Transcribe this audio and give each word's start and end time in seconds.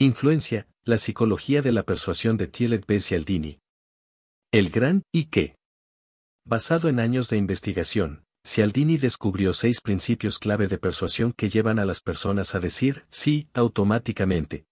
Influencia, 0.00 0.68
la 0.84 0.96
psicología 0.96 1.60
de 1.60 1.72
la 1.72 1.82
persuasión 1.82 2.36
de 2.36 2.46
Thielet 2.46 2.86
B. 2.86 3.00
Cialdini. 3.00 3.58
El 4.52 4.70
gran 4.70 5.02
¿y 5.12 5.24
qué? 5.24 5.56
Basado 6.46 6.88
en 6.88 7.00
años 7.00 7.30
de 7.30 7.36
investigación, 7.36 8.22
Cialdini 8.46 8.96
descubrió 8.96 9.52
seis 9.52 9.80
principios 9.80 10.38
clave 10.38 10.68
de 10.68 10.78
persuasión 10.78 11.32
que 11.32 11.48
llevan 11.48 11.80
a 11.80 11.84
las 11.84 12.00
personas 12.00 12.54
a 12.54 12.60
decir 12.60 13.06
sí 13.10 13.48
automáticamente. 13.54 14.66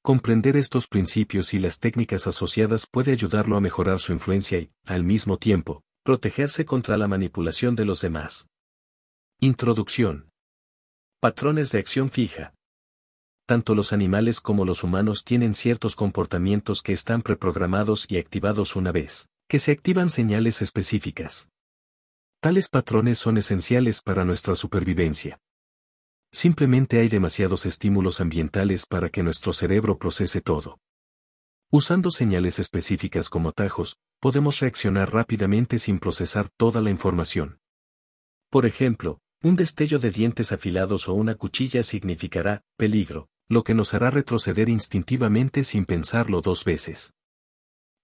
Comprender 0.00 0.56
estos 0.56 0.86
principios 0.86 1.52
y 1.52 1.58
las 1.58 1.80
técnicas 1.80 2.28
asociadas 2.28 2.86
puede 2.88 3.10
ayudarlo 3.10 3.56
a 3.56 3.60
mejorar 3.60 3.98
su 3.98 4.12
influencia 4.12 4.60
y, 4.60 4.70
al 4.84 5.02
mismo 5.02 5.38
tiempo, 5.38 5.82
protegerse 6.04 6.64
contra 6.64 6.96
la 6.96 7.08
manipulación 7.08 7.74
de 7.74 7.84
los 7.84 8.00
demás. 8.00 8.46
Introducción. 9.40 10.30
Patrones 11.20 11.72
de 11.72 11.80
acción 11.80 12.12
fija 12.12 12.52
tanto 13.46 13.76
los 13.76 13.92
animales 13.92 14.40
como 14.40 14.64
los 14.64 14.82
humanos 14.82 15.22
tienen 15.24 15.54
ciertos 15.54 15.94
comportamientos 15.94 16.82
que 16.82 16.92
están 16.92 17.22
preprogramados 17.22 18.06
y 18.10 18.18
activados 18.18 18.74
una 18.74 18.90
vez, 18.90 19.28
que 19.48 19.60
se 19.60 19.72
activan 19.72 20.10
señales 20.10 20.60
específicas. 20.62 21.48
Tales 22.40 22.68
patrones 22.68 23.18
son 23.18 23.38
esenciales 23.38 24.02
para 24.02 24.24
nuestra 24.24 24.56
supervivencia. 24.56 25.38
Simplemente 26.32 26.98
hay 26.98 27.08
demasiados 27.08 27.64
estímulos 27.66 28.20
ambientales 28.20 28.84
para 28.84 29.08
que 29.08 29.22
nuestro 29.22 29.52
cerebro 29.52 29.96
procese 29.96 30.40
todo. 30.40 30.78
Usando 31.70 32.10
señales 32.10 32.58
específicas 32.58 33.28
como 33.28 33.50
atajos, 33.50 33.96
podemos 34.20 34.60
reaccionar 34.60 35.12
rápidamente 35.12 35.78
sin 35.78 35.98
procesar 35.98 36.48
toda 36.56 36.80
la 36.80 36.90
información. 36.90 37.58
Por 38.50 38.66
ejemplo, 38.66 39.20
un 39.42 39.56
destello 39.56 39.98
de 39.98 40.10
dientes 40.10 40.52
afilados 40.52 41.08
o 41.08 41.14
una 41.14 41.36
cuchilla 41.36 41.82
significará 41.82 42.62
peligro, 42.76 43.28
lo 43.48 43.62
que 43.62 43.74
nos 43.74 43.94
hará 43.94 44.10
retroceder 44.10 44.68
instintivamente 44.68 45.62
sin 45.62 45.84
pensarlo 45.84 46.40
dos 46.40 46.64
veces. 46.64 47.14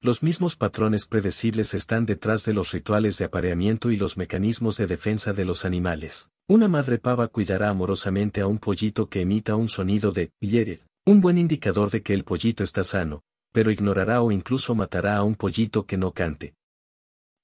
Los 0.01 0.23
mismos 0.23 0.57
patrones 0.57 1.07
predecibles 1.07 1.75
están 1.75 2.07
detrás 2.07 2.45
de 2.45 2.53
los 2.53 2.73
rituales 2.73 3.19
de 3.19 3.25
apareamiento 3.25 3.91
y 3.91 3.97
los 3.97 4.17
mecanismos 4.17 4.77
de 4.77 4.87
defensa 4.87 5.33
de 5.33 5.45
los 5.45 5.65
animales. 5.65 6.31
Una 6.49 6.69
madre 6.69 6.99
pava 6.99 7.29
cuidará 7.29 7.71
amorosamente 7.71 8.41
a 8.41 8.47
un 8.47 8.59
pollito 8.59 9.09
que 9.09 9.21
emita 9.21 9.55
un 9.55 9.69
sonido 9.69 10.11
de 10.11 10.33
hiere, 10.41 10.81
un 11.07 11.21
buen 11.21 11.39
indicador 11.39 11.91
de 11.91 12.03
que 12.03 12.15
el 12.15 12.25
pollito 12.25 12.65
está 12.65 12.83
sano, 12.83 13.23
pero 13.53 13.71
ignorará 13.71 14.23
o 14.23 14.33
incluso 14.33 14.75
matará 14.75 15.17
a 15.17 15.23
un 15.23 15.37
pollito 15.37 15.87
que 15.87 15.97
no 15.97 16.13
cante. 16.13 16.55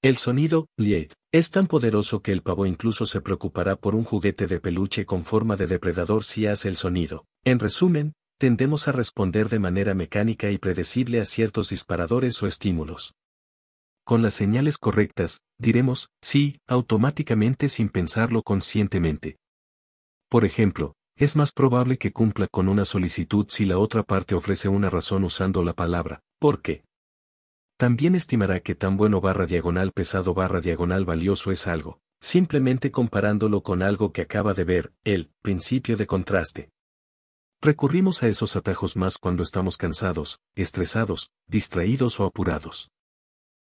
El 0.01 0.17
sonido, 0.17 0.67
lied, 0.77 1.11
es 1.31 1.51
tan 1.51 1.67
poderoso 1.67 2.21
que 2.21 2.31
el 2.31 2.41
pavo 2.41 2.65
incluso 2.65 3.05
se 3.05 3.21
preocupará 3.21 3.75
por 3.75 3.93
un 3.93 4.03
juguete 4.03 4.47
de 4.47 4.59
peluche 4.59 5.05
con 5.05 5.25
forma 5.25 5.55
de 5.55 5.67
depredador 5.67 6.23
si 6.23 6.47
hace 6.47 6.69
el 6.69 6.75
sonido. 6.75 7.25
En 7.43 7.59
resumen, 7.59 8.13
tendemos 8.39 8.87
a 8.87 8.91
responder 8.91 9.47
de 9.49 9.59
manera 9.59 9.93
mecánica 9.93 10.49
y 10.49 10.57
predecible 10.57 11.21
a 11.21 11.25
ciertos 11.25 11.69
disparadores 11.69 12.41
o 12.41 12.47
estímulos. 12.47 13.13
Con 14.03 14.23
las 14.23 14.33
señales 14.33 14.79
correctas, 14.79 15.43
diremos 15.59 16.09
sí 16.21 16.57
automáticamente 16.67 17.69
sin 17.69 17.89
pensarlo 17.89 18.41
conscientemente. 18.41 19.37
Por 20.29 20.45
ejemplo, 20.45 20.95
es 21.15 21.35
más 21.35 21.51
probable 21.51 21.97
que 21.97 22.11
cumpla 22.11 22.47
con 22.47 22.69
una 22.69 22.85
solicitud 22.85 23.45
si 23.49 23.65
la 23.65 23.77
otra 23.77 24.01
parte 24.01 24.33
ofrece 24.33 24.67
una 24.67 24.89
razón 24.89 25.23
usando 25.23 25.63
la 25.63 25.73
palabra 25.73 26.21
¿por 26.39 26.61
qué? 26.61 26.83
También 27.79 28.13
estimará 28.13 28.59
que 28.59 28.75
tan 28.75 28.97
bueno 28.97 29.21
barra 29.21 29.45
diagonal 29.45 29.93
pesado 29.93 30.33
barra 30.33 30.59
diagonal 30.59 31.05
valioso 31.05 31.49
es 31.49 31.65
algo, 31.65 32.01
simplemente 32.19 32.91
comparándolo 32.91 33.63
con 33.63 33.81
algo 33.81 34.11
que 34.11 34.21
acaba 34.21 34.53
de 34.53 34.65
ver, 34.65 34.93
el 35.05 35.31
principio 35.41 35.95
de 35.95 36.05
contraste. 36.05 36.71
Recurrimos 37.61 38.21
a 38.21 38.27
esos 38.27 38.57
atajos 38.57 38.97
más 38.97 39.17
cuando 39.17 39.43
estamos 39.43 39.77
cansados, 39.77 40.41
estresados, 40.55 41.31
distraídos 41.47 42.19
o 42.19 42.25
apurados. 42.25 42.91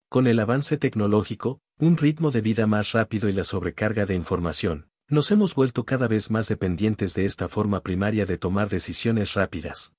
Con 0.09 0.27
el 0.27 0.41
avance 0.41 0.79
tecnológico, 0.79 1.61
un 1.79 1.99
ritmo 1.99 2.31
de 2.31 2.41
vida 2.41 2.67
más 2.67 2.93
rápido 2.93 3.29
y 3.29 3.33
la 3.33 3.45
sobrecarga 3.45 4.07
de 4.07 4.15
información, 4.15 4.89
nos 5.09 5.31
hemos 5.33 5.55
vuelto 5.55 5.85
cada 5.85 6.09
vez 6.09 6.31
más 6.31 6.49
dependientes 6.49 7.13
de 7.13 7.27
esta 7.27 7.51
forma 7.51 7.83
primaria 7.83 8.25
de 8.25 8.39
tomar 8.39 8.71
decisiones 8.71 9.35
rápidas. 9.35 9.93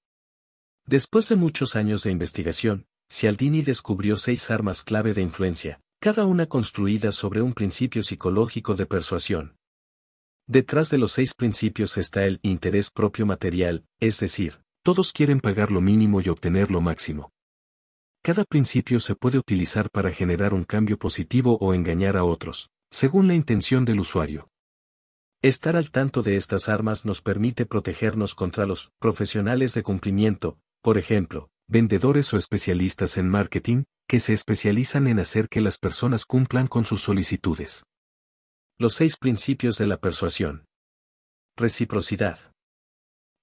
Después 0.88 1.30
de 1.30 1.36
muchos 1.36 1.76
años 1.76 2.02
de 2.02 2.10
investigación, 2.10 2.88
Cialdini 3.12 3.64
descubrió 3.64 4.18
seis 4.18 4.52
armas 4.52 4.84
clave 4.84 5.14
de 5.14 5.22
influencia, 5.22 5.82
cada 6.00 6.26
una 6.26 6.46
construida 6.46 7.12
sobre 7.12 7.42
un 7.42 7.54
principio 7.54 8.04
psicológico 8.04 8.76
de 8.76 8.86
persuasión. 8.86 9.56
Detrás 10.48 10.90
de 10.90 11.00
los 11.00 11.12
seis 11.12 11.34
principios 11.34 11.98
está 11.98 12.26
el 12.26 12.40
interés 12.44 12.92
propio 12.92 13.26
material, 13.26 13.84
es 14.00 14.20
decir, 14.20 14.62
todos 14.84 15.12
quieren 15.12 15.40
pagar 15.40 15.72
lo 15.72 15.82
mínimo 15.82 16.22
y 16.22 16.30
obtener 16.30 16.72
lo 16.72 16.82
máximo. 16.82 17.32
Cada 18.24 18.46
principio 18.46 19.00
se 19.00 19.16
puede 19.16 19.38
utilizar 19.38 19.90
para 19.90 20.12
generar 20.12 20.54
un 20.54 20.64
cambio 20.64 20.98
positivo 20.98 21.58
o 21.62 21.74
engañar 21.74 22.16
a 22.16 22.24
otros, 22.24 22.70
según 22.92 23.28
la 23.28 23.36
intención 23.36 23.86
del 23.86 24.00
usuario. 24.00 24.50
Estar 25.42 25.76
al 25.76 25.90
tanto 25.90 26.22
de 26.22 26.36
estas 26.36 26.70
armas 26.70 27.06
nos 27.06 27.22
permite 27.22 27.66
protegernos 27.66 28.36
contra 28.36 28.66
los 28.66 28.92
profesionales 29.00 29.74
de 29.74 29.84
cumplimiento, 29.84 30.58
por 30.82 30.98
ejemplo, 30.98 31.50
vendedores 31.70 32.34
o 32.34 32.38
especialistas 32.38 33.18
en 33.18 33.30
marketing, 33.30 33.84
que 34.08 34.20
se 34.20 34.34
especializan 34.34 35.08
en 35.08 35.20
hacer 35.20 35.50
que 35.50 35.62
las 35.62 35.78
personas 35.78 36.26
cumplan 36.26 36.66
con 36.66 36.84
sus 36.84 37.02
solicitudes. 37.02 37.86
Los 38.80 38.96
seis 38.96 39.18
principios 39.18 39.78
de 39.78 39.86
la 39.86 39.98
persuasión. 39.98 40.66
Reciprocidad. 41.56 42.40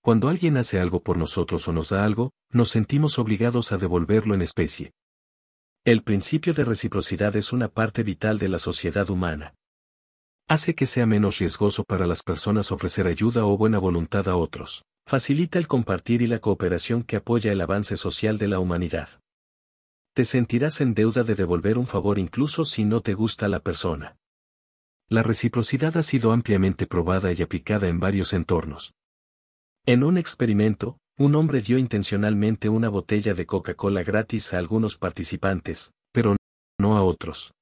Cuando 0.02 0.28
alguien 0.28 0.56
hace 0.56 0.80
algo 0.80 1.02
por 1.02 1.18
nosotros 1.18 1.68
o 1.68 1.72
nos 1.72 1.90
da 1.90 2.04
algo, 2.04 2.32
nos 2.50 2.70
sentimos 2.70 3.20
obligados 3.20 3.70
a 3.70 3.76
devolverlo 3.76 4.34
en 4.34 4.42
especie. 4.42 4.92
El 5.84 6.02
principio 6.02 6.52
de 6.52 6.64
reciprocidad 6.64 7.36
es 7.36 7.52
una 7.52 7.68
parte 7.68 8.02
vital 8.02 8.38
de 8.38 8.48
la 8.48 8.58
sociedad 8.58 9.08
humana. 9.08 9.54
Hace 10.48 10.74
que 10.74 10.86
sea 10.86 11.06
menos 11.06 11.38
riesgoso 11.38 11.84
para 11.84 12.08
las 12.08 12.24
personas 12.24 12.72
ofrecer 12.72 13.06
ayuda 13.06 13.46
o 13.46 13.56
buena 13.56 13.78
voluntad 13.78 14.28
a 14.28 14.36
otros. 14.36 14.84
Facilita 15.08 15.60
el 15.60 15.68
compartir 15.68 16.20
y 16.20 16.26
la 16.26 16.40
cooperación 16.40 17.04
que 17.04 17.14
apoya 17.14 17.52
el 17.52 17.60
avance 17.60 17.96
social 17.96 18.38
de 18.38 18.48
la 18.48 18.58
humanidad. 18.58 19.08
Te 20.14 20.24
sentirás 20.24 20.80
en 20.80 20.94
deuda 20.94 21.22
de 21.22 21.36
devolver 21.36 21.78
un 21.78 21.86
favor 21.86 22.18
incluso 22.18 22.64
si 22.64 22.84
no 22.84 23.02
te 23.02 23.14
gusta 23.14 23.46
la 23.46 23.60
persona. 23.60 24.16
La 25.08 25.22
reciprocidad 25.22 25.96
ha 25.96 26.02
sido 26.02 26.32
ampliamente 26.32 26.88
probada 26.88 27.32
y 27.32 27.40
aplicada 27.40 27.86
en 27.86 28.00
varios 28.00 28.32
entornos. 28.32 28.94
En 29.84 30.02
un 30.02 30.18
experimento, 30.18 30.98
un 31.16 31.36
hombre 31.36 31.60
dio 31.60 31.78
intencionalmente 31.78 32.68
una 32.68 32.88
botella 32.88 33.32
de 33.32 33.46
Coca-Cola 33.46 34.02
gratis 34.02 34.54
a 34.54 34.58
algunos 34.58 34.98
participantes, 34.98 35.92
pero 36.12 36.34
no 36.80 36.96
a 36.96 37.04
otros. 37.04 37.52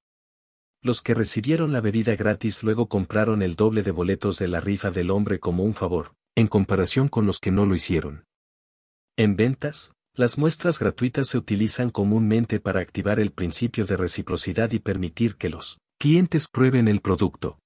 Los 0.81 1.03
que 1.03 1.13
recibieron 1.13 1.75
la 1.75 1.83
bebida 1.83 2.17
gratis 2.17 2.63
luego 2.63 2.89
compraron 2.89 3.43
el 3.43 3.55
doble 3.55 3.83
de 3.83 3.91
boletos 3.91 4.39
de 4.39 4.49
la 4.49 4.61
rifa 4.61 4.91
del 4.91 5.11
hombre 5.11 5.41
como 5.41 5.63
un 5.63 5.75
favor, 5.75 6.15
en 6.37 6.47
comparación 6.49 7.09
con 7.09 7.27
los 7.27 7.39
que 7.39 7.51
no 7.51 7.67
lo 7.67 7.75
hicieron. 7.75 8.25
En 9.17 9.37
ventas, 9.37 9.95
las 10.15 10.39
muestras 10.39 10.79
gratuitas 10.79 11.29
se 11.29 11.39
utilizan 11.39 11.91
comúnmente 11.91 12.61
para 12.61 12.81
activar 12.81 13.21
el 13.21 13.33
principio 13.33 13.85
de 13.85 13.97
reciprocidad 13.97 14.71
y 14.73 14.79
permitir 14.79 15.37
que 15.37 15.49
los 15.49 15.79
clientes 15.99 16.49
prueben 16.49 16.89
el 16.89 17.01
producto. 17.01 17.59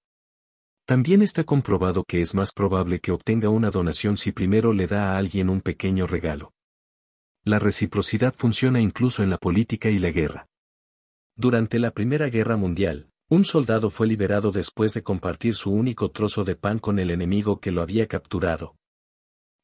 También 0.86 1.20
está 1.20 1.44
comprobado 1.44 2.04
que 2.04 2.22
es 2.22 2.34
más 2.34 2.52
probable 2.52 3.00
que 3.00 3.12
obtenga 3.12 3.50
una 3.50 3.70
donación 3.70 4.16
si 4.16 4.32
primero 4.32 4.72
le 4.72 4.86
da 4.86 5.12
a 5.12 5.18
alguien 5.18 5.50
un 5.50 5.60
pequeño 5.60 6.06
regalo. 6.06 6.52
La 7.44 7.58
reciprocidad 7.58 8.34
funciona 8.36 8.80
incluso 8.80 9.22
en 9.22 9.30
la 9.30 9.38
política 9.38 9.90
y 9.90 9.98
la 9.98 10.10
guerra. 10.10 10.46
Durante 11.36 11.78
la 11.78 11.90
Primera 11.92 12.28
Guerra 12.30 12.56
Mundial, 12.56 13.07
un 13.30 13.44
soldado 13.44 13.90
fue 13.90 14.06
liberado 14.06 14.52
después 14.52 14.94
de 14.94 15.02
compartir 15.02 15.54
su 15.54 15.70
único 15.70 16.10
trozo 16.10 16.44
de 16.44 16.56
pan 16.56 16.78
con 16.78 16.98
el 16.98 17.10
enemigo 17.10 17.60
que 17.60 17.72
lo 17.72 17.82
había 17.82 18.06
capturado. 18.06 18.76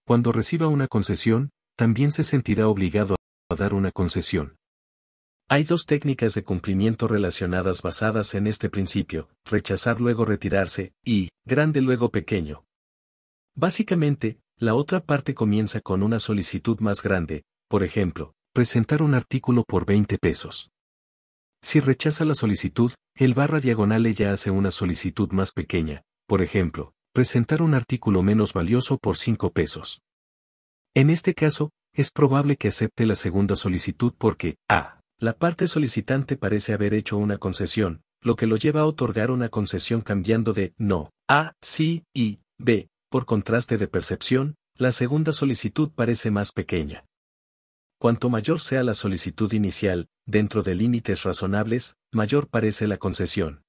Cuando 0.06 0.32
reciba 0.32 0.68
una 0.68 0.86
concesión, 0.86 1.50
también 1.76 2.12
se 2.12 2.24
sentirá 2.24 2.68
obligado 2.68 3.16
a 3.48 3.54
dar 3.54 3.72
una 3.72 3.90
concesión. 3.90 4.56
Hay 5.48 5.64
dos 5.64 5.86
técnicas 5.86 6.34
de 6.34 6.44
cumplimiento 6.44 7.08
relacionadas 7.08 7.82
basadas 7.82 8.34
en 8.34 8.46
este 8.46 8.68
principio, 8.68 9.28
rechazar 9.44 10.00
luego 10.00 10.24
retirarse, 10.24 10.92
y, 11.04 11.30
grande 11.44 11.80
luego 11.80 12.10
pequeño. 12.10 12.64
Básicamente, 13.54 14.40
la 14.58 14.74
otra 14.74 15.00
parte 15.00 15.34
comienza 15.34 15.80
con 15.80 16.02
una 16.02 16.18
solicitud 16.18 16.80
más 16.80 17.02
grande, 17.02 17.44
por 17.68 17.82
ejemplo, 17.82 18.34
presentar 18.52 19.02
un 19.02 19.14
artículo 19.14 19.64
por 19.66 19.86
20 19.86 20.18
pesos. 20.18 20.70
Si 21.64 21.80
rechaza 21.80 22.26
la 22.26 22.34
solicitud, 22.34 22.92
el 23.16 23.32
barra 23.32 23.58
diagonal 23.58 24.04
ella 24.04 24.34
hace 24.34 24.50
una 24.50 24.70
solicitud 24.70 25.32
más 25.32 25.52
pequeña, 25.52 26.02
por 26.28 26.42
ejemplo, 26.42 26.92
presentar 27.14 27.62
un 27.62 27.72
artículo 27.72 28.22
menos 28.22 28.52
valioso 28.52 28.98
por 28.98 29.16
5 29.16 29.50
pesos. 29.50 30.02
En 30.94 31.08
este 31.08 31.32
caso, 31.32 31.70
es 31.94 32.10
probable 32.10 32.56
que 32.56 32.68
acepte 32.68 33.06
la 33.06 33.16
segunda 33.16 33.56
solicitud 33.56 34.12
porque, 34.18 34.56
a. 34.68 35.00
La 35.18 35.32
parte 35.32 35.66
solicitante 35.66 36.36
parece 36.36 36.74
haber 36.74 36.92
hecho 36.92 37.16
una 37.16 37.38
concesión, 37.38 38.02
lo 38.20 38.36
que 38.36 38.46
lo 38.46 38.56
lleva 38.56 38.82
a 38.82 38.86
otorgar 38.86 39.30
una 39.30 39.48
concesión 39.48 40.02
cambiando 40.02 40.52
de 40.52 40.74
no 40.76 41.12
a 41.30 41.54
sí 41.62 42.04
y 42.12 42.40
b. 42.58 42.88
Por 43.08 43.24
contraste 43.24 43.78
de 43.78 43.88
percepción, 43.88 44.56
la 44.76 44.92
segunda 44.92 45.32
solicitud 45.32 45.90
parece 45.94 46.30
más 46.30 46.52
pequeña. 46.52 47.06
Cuanto 47.98 48.28
mayor 48.28 48.60
sea 48.60 48.82
la 48.82 48.92
solicitud 48.92 49.50
inicial, 49.54 50.08
dentro 50.26 50.62
de 50.62 50.74
límites 50.74 51.22
razonables, 51.24 51.96
mayor 52.12 52.48
parece 52.48 52.86
la 52.86 52.98
concesión. 52.98 53.62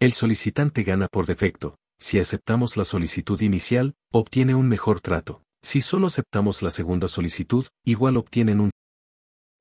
El 0.00 0.12
solicitante 0.12 0.82
gana 0.84 1.08
por 1.08 1.26
defecto. 1.26 1.76
Si 2.00 2.20
aceptamos 2.20 2.76
la 2.76 2.84
solicitud 2.84 3.40
inicial, 3.40 3.94
obtiene 4.12 4.54
un 4.54 4.68
mejor 4.68 5.00
trato. 5.00 5.42
Si 5.62 5.80
solo 5.80 6.06
aceptamos 6.06 6.62
la 6.62 6.70
segunda 6.70 7.08
solicitud, 7.08 7.66
igual 7.84 8.16
obtienen 8.16 8.60
un 8.60 8.70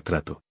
trato. 0.04 0.42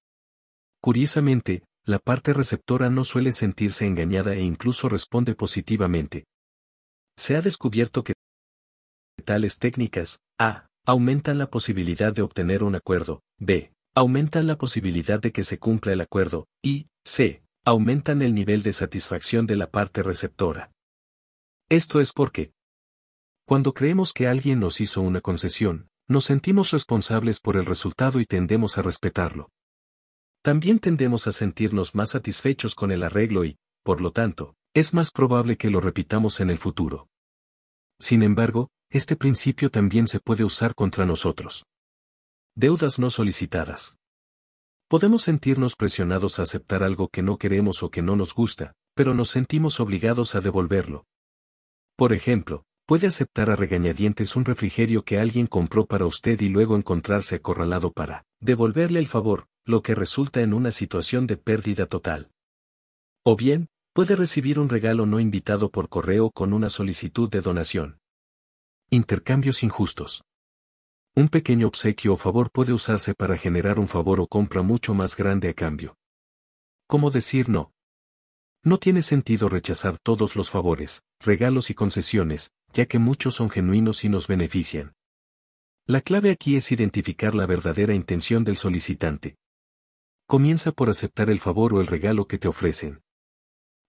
Curiosamente, 0.82 1.62
la 1.84 2.00
parte 2.00 2.32
receptora 2.32 2.90
no 2.90 3.04
suele 3.04 3.30
sentirse 3.30 3.86
engañada 3.86 4.34
e 4.34 4.40
incluso 4.40 4.88
responde 4.88 5.36
positivamente. 5.36 6.24
Se 7.16 7.36
ha 7.36 7.42
descubierto 7.42 8.02
que 8.02 8.14
tales 9.24 9.58
técnicas, 9.58 10.18
a, 10.38 10.66
aumentan 10.84 11.38
la 11.38 11.48
posibilidad 11.48 12.12
de 12.12 12.22
obtener 12.22 12.62
un 12.64 12.74
acuerdo, 12.74 13.22
b, 13.38 13.72
aumentan 13.96 14.46
la 14.46 14.58
posibilidad 14.58 15.19
de 15.19 15.32
que 15.32 15.43
se 15.43 15.58
cumpla 15.58 15.94
el 15.94 16.02
acuerdo, 16.02 16.46
y, 16.62 16.88
c, 17.02 17.43
aumentan 17.64 18.20
el 18.20 18.34
nivel 18.34 18.62
de 18.62 18.72
satisfacción 18.72 19.46
de 19.46 19.56
la 19.56 19.70
parte 19.70 20.02
receptora. 20.02 20.70
Esto 21.70 22.00
es 22.00 22.12
porque, 22.12 22.52
cuando 23.46 23.72
creemos 23.72 24.12
que 24.12 24.28
alguien 24.28 24.60
nos 24.60 24.82
hizo 24.82 25.00
una 25.00 25.22
concesión, 25.22 25.88
nos 26.08 26.26
sentimos 26.26 26.72
responsables 26.72 27.40
por 27.40 27.56
el 27.56 27.64
resultado 27.64 28.20
y 28.20 28.26
tendemos 28.26 28.76
a 28.76 28.82
respetarlo. 28.82 29.48
También 30.42 30.78
tendemos 30.78 31.26
a 31.26 31.32
sentirnos 31.32 31.94
más 31.94 32.10
satisfechos 32.10 32.75
con 32.75 32.92
el 32.92 33.02
arreglo 33.02 33.46
y, 33.46 33.56
por 33.82 34.02
lo 34.02 34.12
tanto, 34.12 34.56
es 34.75 34.92
más 34.92 35.10
probable 35.10 35.56
que 35.56 35.70
lo 35.70 35.81
repitamos 35.81 36.40
en 36.40 36.50
el 36.50 36.58
futuro. 36.58 37.08
Sin 37.99 38.22
embargo, 38.22 38.69
este 38.90 39.16
principio 39.16 39.70
también 39.70 40.06
se 40.06 40.20
puede 40.20 40.44
usar 40.44 40.75
contra 40.75 41.06
nosotros. 41.06 41.64
Deudas 42.58 42.98
no 42.98 43.10
solicitadas. 43.10 43.98
Podemos 44.88 45.20
sentirnos 45.20 45.76
presionados 45.76 46.38
a 46.38 46.44
aceptar 46.44 46.82
algo 46.82 47.08
que 47.08 47.22
no 47.22 47.36
queremos 47.36 47.82
o 47.82 47.90
que 47.90 48.00
no 48.00 48.16
nos 48.16 48.34
gusta, 48.34 48.72
pero 48.94 49.12
nos 49.12 49.28
sentimos 49.28 49.78
obligados 49.78 50.34
a 50.34 50.40
devolverlo. 50.40 51.04
Por 51.96 52.14
ejemplo, 52.14 52.64
puede 52.86 53.08
aceptar 53.08 53.50
a 53.50 53.56
regañadientes 53.56 54.36
un 54.36 54.46
refrigerio 54.46 55.04
que 55.04 55.18
alguien 55.18 55.46
compró 55.46 55.84
para 55.84 56.06
usted 56.06 56.40
y 56.40 56.48
luego 56.48 56.76
encontrarse 56.76 57.36
acorralado 57.36 57.92
para 57.92 58.24
devolverle 58.40 59.00
el 59.00 59.06
favor, 59.06 59.48
lo 59.66 59.82
que 59.82 59.94
resulta 59.94 60.40
en 60.40 60.54
una 60.54 60.72
situación 60.72 61.26
de 61.26 61.36
pérdida 61.36 61.84
total. 61.84 62.30
O 63.22 63.36
bien, 63.36 63.68
puede 63.92 64.16
recibir 64.16 64.58
un 64.58 64.70
regalo 64.70 65.04
no 65.04 65.20
invitado 65.20 65.70
por 65.70 65.90
correo 65.90 66.30
con 66.30 66.54
una 66.54 66.70
solicitud 66.70 67.28
de 67.28 67.42
donación. 67.42 67.98
Intercambios 68.88 69.62
injustos. 69.62 70.24
Un 71.18 71.28
pequeño 71.28 71.66
obsequio 71.66 72.12
o 72.12 72.16
favor 72.18 72.50
puede 72.50 72.74
usarse 72.74 73.14
para 73.14 73.38
generar 73.38 73.78
un 73.78 73.88
favor 73.88 74.20
o 74.20 74.26
compra 74.26 74.60
mucho 74.60 74.92
más 74.92 75.16
grande 75.16 75.48
a 75.48 75.54
cambio. 75.54 75.96
¿Cómo 76.86 77.10
decir 77.10 77.48
no? 77.48 77.72
No 78.62 78.76
tiene 78.76 79.00
sentido 79.00 79.48
rechazar 79.48 79.96
todos 79.98 80.36
los 80.36 80.50
favores, 80.50 81.04
regalos 81.20 81.70
y 81.70 81.74
concesiones, 81.74 82.52
ya 82.74 82.84
que 82.84 82.98
muchos 82.98 83.34
son 83.34 83.48
genuinos 83.48 84.04
y 84.04 84.10
nos 84.10 84.26
benefician. 84.26 84.92
La 85.86 86.02
clave 86.02 86.30
aquí 86.30 86.54
es 86.56 86.70
identificar 86.70 87.34
la 87.34 87.46
verdadera 87.46 87.94
intención 87.94 88.44
del 88.44 88.58
solicitante. 88.58 89.36
Comienza 90.26 90.72
por 90.72 90.90
aceptar 90.90 91.30
el 91.30 91.40
favor 91.40 91.72
o 91.72 91.80
el 91.80 91.86
regalo 91.86 92.26
que 92.26 92.38
te 92.38 92.48
ofrecen. 92.48 93.00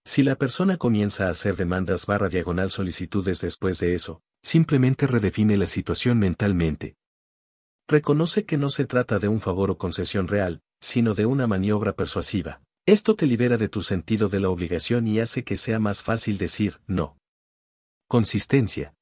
Si 0.05 0.23
la 0.23 0.37
persona 0.37 0.77
comienza 0.77 1.27
a 1.27 1.31
hacer 1.31 1.57
demandas 1.57 2.05
barra 2.05 2.29
diagonal 2.29 2.69
solicitudes 2.69 3.41
después 3.41 3.79
de 3.79 3.95
eso, 3.95 4.21
Simplemente 4.43 5.07
redefine 5.07 5.57
la 5.57 5.65
situación 5.65 6.19
mentalmente. 6.19 6.95
Reconoce 7.89 8.45
que 8.45 8.57
no 8.57 8.69
se 8.69 8.85
trata 8.85 9.17
de 9.17 9.29
un 9.29 9.39
favor 9.39 9.71
o 9.71 9.77
concesión 9.77 10.27
real, 10.27 10.61
sino 10.81 11.13
de 11.13 11.25
una 11.25 11.47
maniobra 11.47 11.93
persuasiva. 11.93 12.61
Esto 12.85 13.15
te 13.15 13.25
libera 13.25 13.55
de 13.55 13.69
tu 13.69 13.81
sentido 13.81 14.27
de 14.27 14.41
la 14.41 14.49
obligación 14.49 15.07
y 15.07 15.21
hace 15.21 15.45
que 15.45 15.55
sea 15.55 15.79
más 15.79 16.03
fácil 16.03 16.37
decir 16.37 16.81
no. 16.85 17.17
Consistencia. 18.09 18.93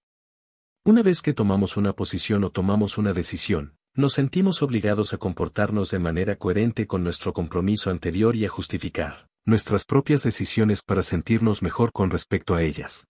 Una 0.86 1.02
vez 1.02 1.24
que 1.24 1.34
tomamos 1.34 1.78
una 1.78 1.94
posición 1.94 2.44
o 2.44 2.52
tomamos 2.52 3.00
una 3.00 3.14
decisión, 3.14 3.76
nos 3.96 4.14
sentimos 4.14 4.62
obligados 4.62 5.14
a 5.14 5.18
comportarnos 5.18 5.90
de 5.90 5.98
manera 5.98 6.36
coherente 6.36 6.86
con 6.86 7.04
nuestro 7.04 7.34
compromiso 7.34 7.90
anterior 7.90 8.36
y 8.36 8.46
a 8.46 8.50
justificar 8.50 9.30
nuestras 9.48 9.86
propias 9.86 10.22
decisiones 10.24 10.84
para 10.84 11.02
sentirnos 11.02 11.64
mejor 11.64 11.92
con 11.92 12.12
respecto 12.12 12.54
a 12.54 12.62
ellas. 12.62 13.08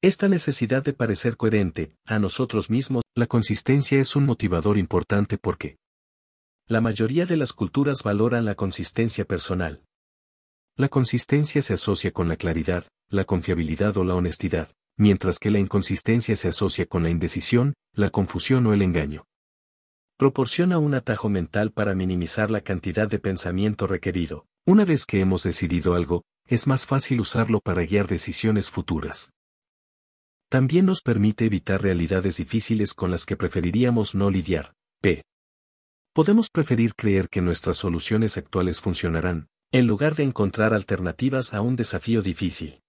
Esta 0.00 0.28
necesidad 0.28 0.84
de 0.84 0.92
parecer 0.92 1.36
coherente, 1.36 1.92
a 2.04 2.20
nosotros 2.20 2.70
mismos, 2.70 3.02
la 3.16 3.26
consistencia 3.26 3.98
es 3.98 4.14
un 4.14 4.26
motivador 4.26 4.78
importante 4.78 5.38
porque 5.38 5.76
la 6.68 6.80
mayoría 6.80 7.26
de 7.26 7.36
las 7.36 7.52
culturas 7.52 8.04
valoran 8.04 8.44
la 8.44 8.54
consistencia 8.54 9.24
personal. 9.24 9.82
La 10.76 10.88
consistencia 10.88 11.62
se 11.62 11.74
asocia 11.74 12.12
con 12.12 12.28
la 12.28 12.36
claridad, 12.36 12.86
la 13.08 13.24
confiabilidad 13.24 13.96
o 13.96 14.04
la 14.04 14.14
honestidad, 14.14 14.70
mientras 14.96 15.40
que 15.40 15.50
la 15.50 15.58
inconsistencia 15.58 16.36
se 16.36 16.46
asocia 16.46 16.86
con 16.86 17.02
la 17.02 17.10
indecisión, 17.10 17.74
la 17.92 18.10
confusión 18.10 18.66
o 18.66 18.74
el 18.74 18.82
engaño. 18.82 19.24
Proporciona 20.16 20.78
un 20.78 20.94
atajo 20.94 21.28
mental 21.28 21.72
para 21.72 21.96
minimizar 21.96 22.52
la 22.52 22.60
cantidad 22.60 23.08
de 23.08 23.18
pensamiento 23.18 23.88
requerido. 23.88 24.46
Una 24.64 24.84
vez 24.84 25.06
que 25.06 25.18
hemos 25.18 25.42
decidido 25.42 25.94
algo, 25.94 26.22
es 26.46 26.68
más 26.68 26.86
fácil 26.86 27.20
usarlo 27.20 27.58
para 27.58 27.82
guiar 27.82 28.06
decisiones 28.06 28.70
futuras. 28.70 29.32
También 30.50 30.86
nos 30.86 31.02
permite 31.02 31.44
evitar 31.44 31.82
realidades 31.82 32.38
difíciles 32.38 32.94
con 32.94 33.10
las 33.10 33.26
que 33.26 33.36
preferiríamos 33.36 34.14
no 34.14 34.30
lidiar. 34.30 34.72
P. 35.02 35.22
Podemos 36.14 36.48
preferir 36.50 36.94
creer 36.94 37.28
que 37.28 37.42
nuestras 37.42 37.76
soluciones 37.76 38.38
actuales 38.38 38.80
funcionarán, 38.80 39.48
en 39.72 39.86
lugar 39.86 40.14
de 40.14 40.22
encontrar 40.22 40.72
alternativas 40.72 41.52
a 41.52 41.60
un 41.60 41.76
desafío 41.76 42.22
difícil. 42.22 42.80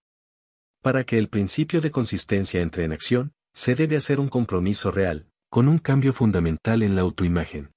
Para 0.81 1.03
que 1.03 1.17
el 1.17 1.27
principio 1.27 1.81
de 1.81 1.91
consistencia 1.91 2.62
entre 2.62 2.86
en 2.86 2.93
acción, 2.93 3.34
se 3.53 3.75
debe 3.75 3.98
hacer 3.98 4.22
un 4.22 4.29
compromiso 4.29 4.89
real, 4.89 5.29
con 5.50 5.67
un 5.67 5.79
cambio 5.79 6.13
fundamental 6.13 6.81
en 6.81 6.95
la 6.95 7.01
autoimagen. 7.01 7.72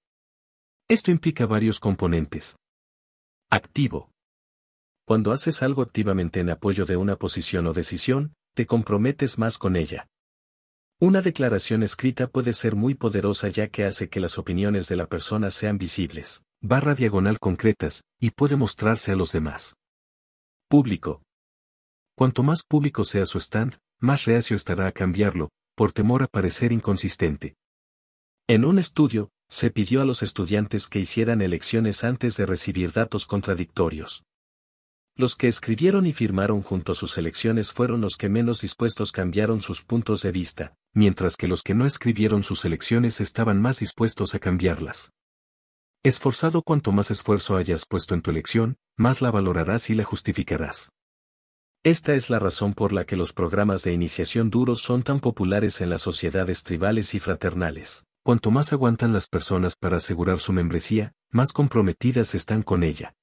Esto 0.88 1.11
implica 1.11 1.47
varios 1.47 1.80
componentes. 1.80 2.57
Activo. 3.50 4.12
Cuando 5.04 5.33
haces 5.33 5.62
algo 5.62 5.83
activamente 5.83 6.38
en 6.38 6.50
apoyo 6.50 6.87
de 6.87 6.97
una 6.97 7.16
posición 7.16 7.66
o 7.66 7.73
decisión, 7.73 8.35
te 8.54 8.66
comprometes 8.66 9.38
más 9.38 9.59
con 9.59 9.76
ella. 9.76 10.09
Una 11.00 11.21
declaración 11.21 11.82
escrita 11.82 12.28
puede 12.28 12.52
ser 12.52 12.76
muy 12.76 12.94
poderosa 12.94 13.49
ya 13.49 13.68
que 13.68 13.85
hace 13.85 14.09
que 14.09 14.21
las 14.21 14.38
opiniones 14.38 14.88
de 14.88 14.97
la 14.97 15.06
persona 15.06 15.50
sean 15.50 15.78
visibles, 15.78 16.44
barra 16.61 16.94
diagonal 16.94 17.38
concretas, 17.40 18.04
y 18.21 18.30
puede 18.30 18.56
mostrarse 18.56 19.12
a 19.12 19.16
los 19.16 19.32
demás. 19.32 19.76
Público. 20.68 21.23
Cuanto 22.16 22.42
más 22.42 22.62
público 22.62 23.04
sea 23.04 23.26
su 23.26 23.38
stand, 23.38 23.78
más 23.99 24.26
reacio 24.26 24.54
estará 24.54 24.87
a 24.87 24.92
cambiarlo, 24.92 25.50
por 25.75 25.92
temor 25.92 26.23
a 26.23 26.28
parecer 26.28 26.71
inconsistente. 26.71 27.56
En 28.47 28.64
un 28.64 28.78
estudio, 28.78 29.30
se 29.49 29.71
pidió 29.71 30.02
a 30.02 30.04
los 30.04 30.23
estudiantes 30.23 30.87
que 30.87 30.99
hicieran 30.99 31.42
elecciones 31.42 32.04
antes 32.04 32.37
de 32.37 32.47
recibir 32.47 32.92
datos 32.92 33.26
contradictorios. 33.26 34.25
Los 35.14 35.37
que 35.37 35.47
escribieron 35.47 36.07
y 36.07 36.14
firmaron 36.14 36.62
junto 36.62 36.92
a 36.92 36.95
sus 36.95 37.19
elecciones 37.19 37.71
fueron 37.73 38.00
los 38.00 38.16
que 38.16 38.31
menos 38.31 38.62
dispuestos 38.62 39.12
cambiaron 39.12 39.61
sus 39.61 39.85
puntos 39.85 40.23
de 40.23 40.33
vista, 40.33 40.75
mientras 40.95 41.37
que 41.37 41.49
los 41.49 41.62
que 41.62 41.75
no 41.75 41.85
escribieron 41.85 42.42
sus 42.42 42.64
elecciones 42.64 43.21
estaban 43.21 43.61
más 43.61 43.81
dispuestos 43.81 44.35
a 44.35 44.38
cambiarlas. 44.38 45.12
Esforzado 46.02 46.62
cuanto 46.62 46.92
más 46.92 47.11
esfuerzo 47.11 47.57
hayas 47.57 47.85
puesto 47.85 48.14
en 48.14 48.23
tu 48.23 48.31
elección, 48.31 48.76
más 48.97 49.21
la 49.21 49.31
valorarás 49.31 49.90
y 49.90 49.95
la 49.95 50.04
justificarás. 50.04 50.90
Esta 51.85 52.14
es 52.14 52.31
la 52.31 52.38
razón 52.38 52.73
por 52.73 52.92
la 52.92 53.04
que 53.04 53.16
los 53.16 53.35
programas 53.35 53.83
de 53.83 53.92
iniciación 53.92 54.49
duros 54.49 54.81
son 54.81 55.02
tan 55.02 55.21
populares 55.21 55.83
en 55.83 55.90
las 55.90 56.00
sociedades 56.00 56.62
tribales 56.62 57.14
y 57.14 57.21
fraternales. 57.21 58.04
Cuanto 58.25 58.50
más 58.50 58.73
aguantan 58.73 59.12
las 59.12 59.26
personas 59.26 59.76
para 59.76 59.99
asegurar 59.99 60.38
su 60.38 60.52
membresía, 60.52 61.12
más 61.31 61.52
comprometidas 61.52 62.35
están 62.35 62.62
con 62.62 62.83
ella. 62.83 63.14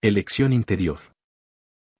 Elección 0.00 0.52
interior. 0.52 1.00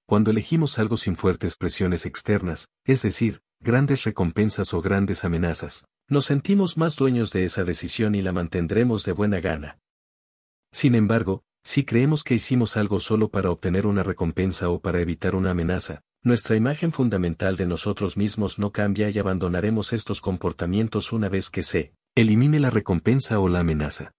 Cuando 0.07 0.31
elegimos 0.31 0.79
algo 0.79 0.97
sin 0.97 1.17
fuertes 1.17 1.57
presiones 1.57 2.07
externas, 2.07 2.69
es 2.85 3.03
decir, 3.03 3.41
grandes 3.59 4.05
recompensas 4.05 4.73
o 4.73 4.81
grandes 4.81 5.25
amenazas, 5.25 5.85
nos 6.09 6.27
sentimos 6.27 6.79
más 6.79 6.95
dueños 6.95 7.33
de 7.33 7.43
esa 7.43 7.65
decisión 7.65 8.15
y 8.15 8.23
la 8.23 8.31
mantendremos 8.31 9.05
de 9.05 9.11
buena 9.11 9.41
gana. 9.41 9.81
Sin 10.71 10.95
embargo, 10.95 11.43
si 11.65 11.85
creemos 11.85 12.23
que 12.23 12.35
hicimos 12.35 12.77
algo 12.77 13.01
solo 13.01 13.31
para 13.31 13.51
obtener 13.51 13.85
una 13.85 14.05
recompensa 14.05 14.69
o 14.69 14.81
para 14.81 15.01
evitar 15.01 15.35
una 15.35 15.51
amenaza, 15.51 16.03
nuestra 16.23 16.55
imagen 16.55 16.93
fundamental 16.93 17.57
de 17.57 17.67
nosotros 17.67 18.17
mismos 18.17 18.61
no 18.61 18.71
cambia 18.71 19.11
y 19.11 19.19
abandonaremos 19.19 19.93
estos 19.93 20.21
comportamientos 20.21 21.13
una 21.13 21.29
vez 21.29 21.51
que 21.51 21.65
se 21.65 21.95
elimine 22.15 22.61
la 22.61 22.71
recompensa 22.71 23.41
o 23.41 23.49
la 23.49 23.59
amenaza. 23.59 24.13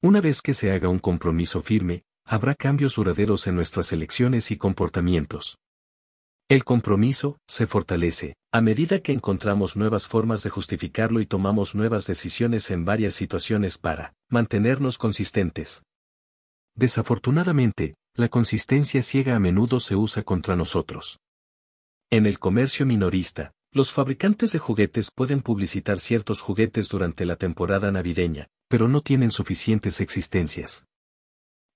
Una 0.00 0.20
vez 0.20 0.42
que 0.42 0.54
se 0.54 0.70
haga 0.70 0.88
un 0.88 1.00
compromiso 1.00 1.60
firme, 1.60 2.04
habrá 2.24 2.54
cambios 2.54 2.94
duraderos 2.96 3.46
en 3.46 3.54
nuestras 3.54 3.92
elecciones 3.92 4.50
y 4.50 4.56
comportamientos. 4.56 5.58
El 6.48 6.64
compromiso 6.64 7.38
se 7.48 7.66
fortalece 7.66 8.34
a 8.52 8.60
medida 8.60 9.00
que 9.00 9.12
encontramos 9.12 9.76
nuevas 9.76 10.06
formas 10.06 10.42
de 10.42 10.50
justificarlo 10.50 11.20
y 11.20 11.26
tomamos 11.26 11.74
nuevas 11.74 12.06
decisiones 12.06 12.70
en 12.70 12.84
varias 12.84 13.14
situaciones 13.14 13.78
para 13.78 14.14
mantenernos 14.30 14.98
consistentes. 14.98 15.82
Desafortunadamente, 16.76 17.94
la 18.14 18.28
consistencia 18.28 19.02
ciega 19.02 19.34
a 19.36 19.40
menudo 19.40 19.80
se 19.80 19.96
usa 19.96 20.22
contra 20.22 20.54
nosotros. 20.54 21.18
En 22.10 22.26
el 22.26 22.38
comercio 22.38 22.86
minorista, 22.86 23.52
los 23.72 23.92
fabricantes 23.92 24.52
de 24.52 24.60
juguetes 24.60 25.10
pueden 25.12 25.40
publicitar 25.40 25.98
ciertos 25.98 26.40
juguetes 26.40 26.88
durante 26.88 27.24
la 27.24 27.34
temporada 27.36 27.90
navideña, 27.90 28.46
pero 28.68 28.86
no 28.86 29.00
tienen 29.00 29.32
suficientes 29.32 30.00
existencias. 30.00 30.84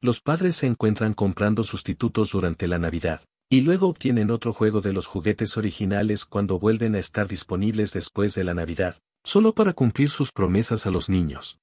Los 0.01 0.21
padres 0.21 0.55
se 0.55 0.69
encuentran 0.69 1.13
comprando 1.13 1.65
sustitutos 1.65 2.31
durante 2.31 2.69
la 2.69 2.79
Navidad, 2.79 3.21
y 3.51 3.63
luego 3.63 3.89
obtienen 3.89 4.31
otro 4.31 4.53
juego 4.53 4.81
de 4.81 4.93
los 4.93 5.09
juguetes 5.09 5.57
originales 5.57 6.25
cuando 6.25 6.61
vuelven 6.61 6.95
a 6.95 7.01
estar 7.01 7.27
disponibles 7.27 7.93
después 7.93 8.37
de 8.37 8.45
la 8.45 8.55
Navidad, 8.55 8.97
solo 9.25 9.55
para 9.55 9.73
cumplir 9.73 10.09
sus 10.09 10.31
promesas 10.31 10.87
a 10.87 10.91
los 10.91 11.09
niños. 11.09 11.59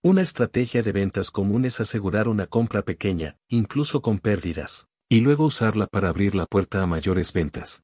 Una 0.00 0.22
estrategia 0.22 0.82
de 0.82 0.92
ventas 0.92 1.32
común 1.32 1.64
es 1.64 1.80
asegurar 1.80 2.28
una 2.28 2.46
compra 2.46 2.82
pequeña, 2.82 3.36
incluso 3.48 4.00
con 4.00 4.20
pérdidas, 4.20 4.86
y 5.08 5.20
luego 5.20 5.44
usarla 5.44 5.88
para 5.88 6.08
abrir 6.08 6.36
la 6.36 6.46
puerta 6.46 6.82
a 6.82 6.86
mayores 6.86 7.32
ventas. 7.32 7.82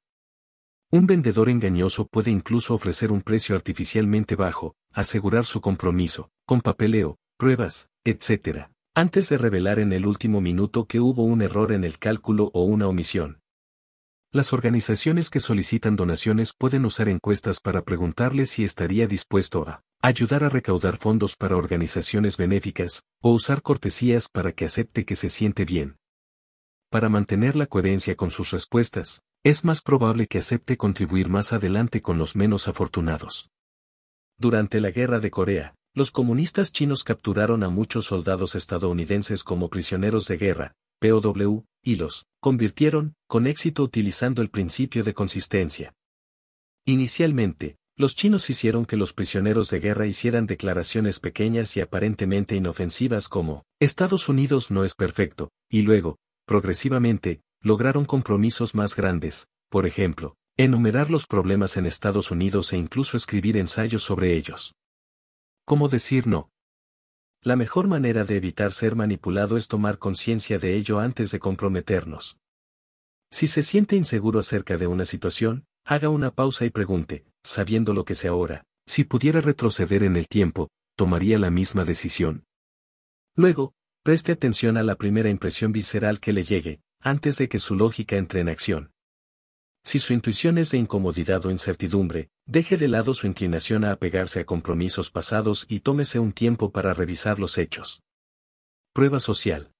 Un 0.92 1.08
vendedor 1.08 1.48
engañoso 1.48 2.06
puede 2.06 2.30
incluso 2.30 2.72
ofrecer 2.72 3.10
un 3.10 3.20
precio 3.20 3.56
artificialmente 3.56 4.36
bajo, 4.36 4.76
asegurar 4.92 5.44
su 5.44 5.60
compromiso, 5.60 6.30
con 6.46 6.60
papeleo, 6.60 7.18
pruebas, 7.36 7.90
etc., 8.04 8.68
antes 8.96 9.28
de 9.28 9.36
revelar 9.36 9.78
en 9.78 9.92
el 9.92 10.06
último 10.06 10.40
minuto 10.40 10.86
que 10.86 11.00
hubo 11.00 11.22
un 11.22 11.42
error 11.42 11.72
en 11.72 11.84
el 11.84 11.98
cálculo 11.98 12.50
o 12.54 12.62
una 12.62 12.88
omisión. 12.88 13.42
Las 14.32 14.54
organizaciones 14.54 15.28
que 15.28 15.38
solicitan 15.38 15.96
donaciones 15.96 16.54
pueden 16.56 16.86
usar 16.86 17.10
encuestas 17.10 17.60
para 17.60 17.82
preguntarle 17.82 18.46
si 18.46 18.64
estaría 18.64 19.06
dispuesto 19.06 19.68
a 19.68 19.82
ayudar 20.00 20.44
a 20.44 20.48
recaudar 20.48 20.96
fondos 20.96 21.36
para 21.36 21.58
organizaciones 21.58 22.38
benéficas, 22.38 23.02
o 23.20 23.32
usar 23.32 23.60
cortesías 23.60 24.28
para 24.32 24.52
que 24.52 24.64
acepte 24.64 25.04
que 25.04 25.14
se 25.14 25.28
siente 25.28 25.66
bien. 25.66 25.96
Para 26.90 27.10
mantener 27.10 27.54
la 27.54 27.66
coherencia 27.66 28.16
con 28.16 28.30
sus 28.30 28.50
respuestas, 28.50 29.20
es 29.44 29.62
más 29.62 29.82
probable 29.82 30.26
que 30.26 30.38
acepte 30.38 30.78
contribuir 30.78 31.28
más 31.28 31.52
adelante 31.52 32.00
con 32.00 32.16
los 32.16 32.34
menos 32.34 32.66
afortunados. 32.66 33.50
Durante 34.38 34.80
la 34.80 34.90
Guerra 34.90 35.18
de 35.18 35.30
Corea, 35.30 35.74
los 35.96 36.10
comunistas 36.10 36.72
chinos 36.72 37.04
capturaron 37.04 37.62
a 37.62 37.70
muchos 37.70 38.04
soldados 38.04 38.54
estadounidenses 38.54 39.42
como 39.42 39.70
prisioneros 39.70 40.28
de 40.28 40.36
guerra, 40.36 40.74
POW, 41.00 41.64
y 41.82 41.96
los 41.96 42.26
convirtieron, 42.38 43.14
con 43.26 43.46
éxito 43.46 43.82
utilizando 43.82 44.42
el 44.42 44.50
principio 44.50 45.04
de 45.04 45.14
consistencia. 45.14 45.94
Inicialmente, 46.84 47.78
los 47.96 48.14
chinos 48.14 48.50
hicieron 48.50 48.84
que 48.84 48.98
los 48.98 49.14
prisioneros 49.14 49.70
de 49.70 49.80
guerra 49.80 50.06
hicieran 50.06 50.44
declaraciones 50.44 51.18
pequeñas 51.18 51.74
y 51.78 51.80
aparentemente 51.80 52.56
inofensivas 52.56 53.30
como, 53.30 53.64
Estados 53.80 54.28
Unidos 54.28 54.70
no 54.70 54.84
es 54.84 54.94
perfecto, 54.94 55.48
y 55.70 55.80
luego, 55.80 56.18
progresivamente, 56.46 57.40
lograron 57.62 58.04
compromisos 58.04 58.74
más 58.74 58.96
grandes, 58.96 59.46
por 59.70 59.86
ejemplo, 59.86 60.36
enumerar 60.58 61.10
los 61.10 61.26
problemas 61.26 61.78
en 61.78 61.86
Estados 61.86 62.30
Unidos 62.30 62.74
e 62.74 62.76
incluso 62.76 63.16
escribir 63.16 63.56
ensayos 63.56 64.02
sobre 64.02 64.36
ellos. 64.36 64.74
¿Cómo 65.66 65.88
decir 65.88 66.28
no? 66.28 66.52
La 67.42 67.56
mejor 67.56 67.88
manera 67.88 68.22
de 68.24 68.36
evitar 68.36 68.70
ser 68.70 68.94
manipulado 68.94 69.56
es 69.56 69.66
tomar 69.66 69.98
conciencia 69.98 70.58
de 70.58 70.76
ello 70.76 71.00
antes 71.00 71.32
de 71.32 71.40
comprometernos. 71.40 72.38
Si 73.32 73.48
se 73.48 73.64
siente 73.64 73.96
inseguro 73.96 74.38
acerca 74.38 74.76
de 74.76 74.86
una 74.86 75.04
situación, 75.04 75.66
haga 75.84 76.08
una 76.08 76.30
pausa 76.30 76.66
y 76.66 76.70
pregunte, 76.70 77.26
sabiendo 77.42 77.94
lo 77.94 78.04
que 78.04 78.14
sé 78.14 78.28
ahora, 78.28 78.64
si 78.86 79.02
pudiera 79.02 79.40
retroceder 79.40 80.04
en 80.04 80.14
el 80.14 80.28
tiempo, 80.28 80.70
tomaría 80.96 81.36
la 81.36 81.50
misma 81.50 81.84
decisión. 81.84 82.44
Luego, 83.34 83.74
preste 84.04 84.30
atención 84.30 84.76
a 84.76 84.84
la 84.84 84.94
primera 84.94 85.30
impresión 85.30 85.72
visceral 85.72 86.20
que 86.20 86.32
le 86.32 86.44
llegue, 86.44 86.80
antes 87.00 87.38
de 87.38 87.48
que 87.48 87.58
su 87.58 87.74
lógica 87.74 88.16
entre 88.16 88.40
en 88.40 88.48
acción. 88.48 88.92
Si 89.84 89.98
su 89.98 90.12
intuición 90.12 90.58
es 90.58 90.70
de 90.70 90.78
incomodidad 90.78 91.44
o 91.44 91.50
incertidumbre, 91.50 92.30
deje 92.46 92.76
de 92.76 92.88
lado 92.88 93.12
su 93.12 93.26
inclinación 93.26 93.84
a 93.84 93.92
apegarse 93.92 94.40
a 94.40 94.46
compromisos 94.46 95.10
pasados 95.10 95.66
y 95.68 95.80
tómese 95.80 96.18
un 96.18 96.32
tiempo 96.32 96.70
para 96.70 96.94
revisar 96.94 97.38
los 97.38 97.58
hechos. 97.58 98.02
Prueba 98.92 99.20
social. 99.20 99.72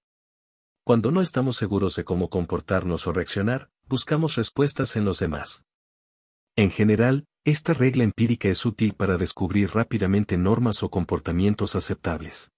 Cuando 0.85 1.11
no 1.11 1.23
estamos 1.23 1.57
seguros 1.57 1.97
de 1.97 2.05
cómo 2.05 2.29
comportarnos 2.29 3.07
o 3.07 3.13
reaccionar, 3.13 3.71
buscamos 3.89 4.37
respuestas 4.37 4.97
en 4.97 5.05
los 5.05 5.19
demás. 5.19 5.65
En 6.57 6.71
general, 6.71 7.27
esta 7.45 7.73
regla 7.73 8.05
empírica 8.05 8.49
es 8.49 8.67
útil 8.67 8.95
para 8.95 9.17
descubrir 9.17 9.71
rápidamente 9.71 10.37
normas 10.37 10.83
o 10.83 10.91
comportamientos 10.91 11.77
aceptables. 11.77 12.51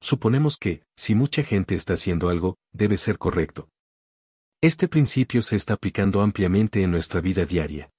Suponemos 0.00 0.58
que, 0.58 0.82
si 0.96 1.14
mucha 1.14 1.42
gente 1.42 1.74
está 1.74 1.94
haciendo 1.94 2.28
algo, 2.28 2.56
debe 2.72 2.98
ser 2.98 3.16
correcto. 3.18 3.68
Este 4.60 4.88
principio 4.88 5.42
se 5.42 5.56
está 5.56 5.74
aplicando 5.74 6.20
ampliamente 6.20 6.82
en 6.82 6.90
nuestra 6.90 7.20
vida 7.20 7.46
diaria. 7.46 7.93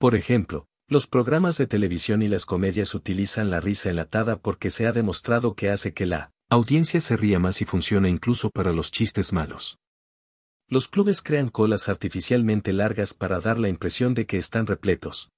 Por 0.00 0.14
ejemplo, 0.14 0.66
los 0.88 1.06
programas 1.06 1.58
de 1.58 1.66
televisión 1.66 2.22
y 2.22 2.28
las 2.28 2.46
comedias 2.46 2.94
utilizan 2.94 3.50
la 3.50 3.60
risa 3.60 3.90
enlatada 3.90 4.38
porque 4.38 4.70
se 4.70 4.86
ha 4.86 4.92
demostrado 4.92 5.54
que 5.54 5.68
hace 5.68 5.92
que 5.92 6.06
la 6.06 6.32
audiencia 6.48 7.02
se 7.02 7.18
ría 7.18 7.38
más 7.38 7.60
y 7.60 7.66
funciona 7.66 8.08
incluso 8.08 8.48
para 8.48 8.72
los 8.72 8.90
chistes 8.90 9.34
malos. 9.34 9.78
Los 10.68 10.88
clubes 10.88 11.20
crean 11.20 11.50
colas 11.50 11.90
artificialmente 11.90 12.72
largas 12.72 13.12
para 13.12 13.40
dar 13.40 13.58
la 13.58 13.68
impresión 13.68 14.14
de 14.14 14.24
que 14.24 14.38
están 14.38 14.66
repletos. 14.66 15.28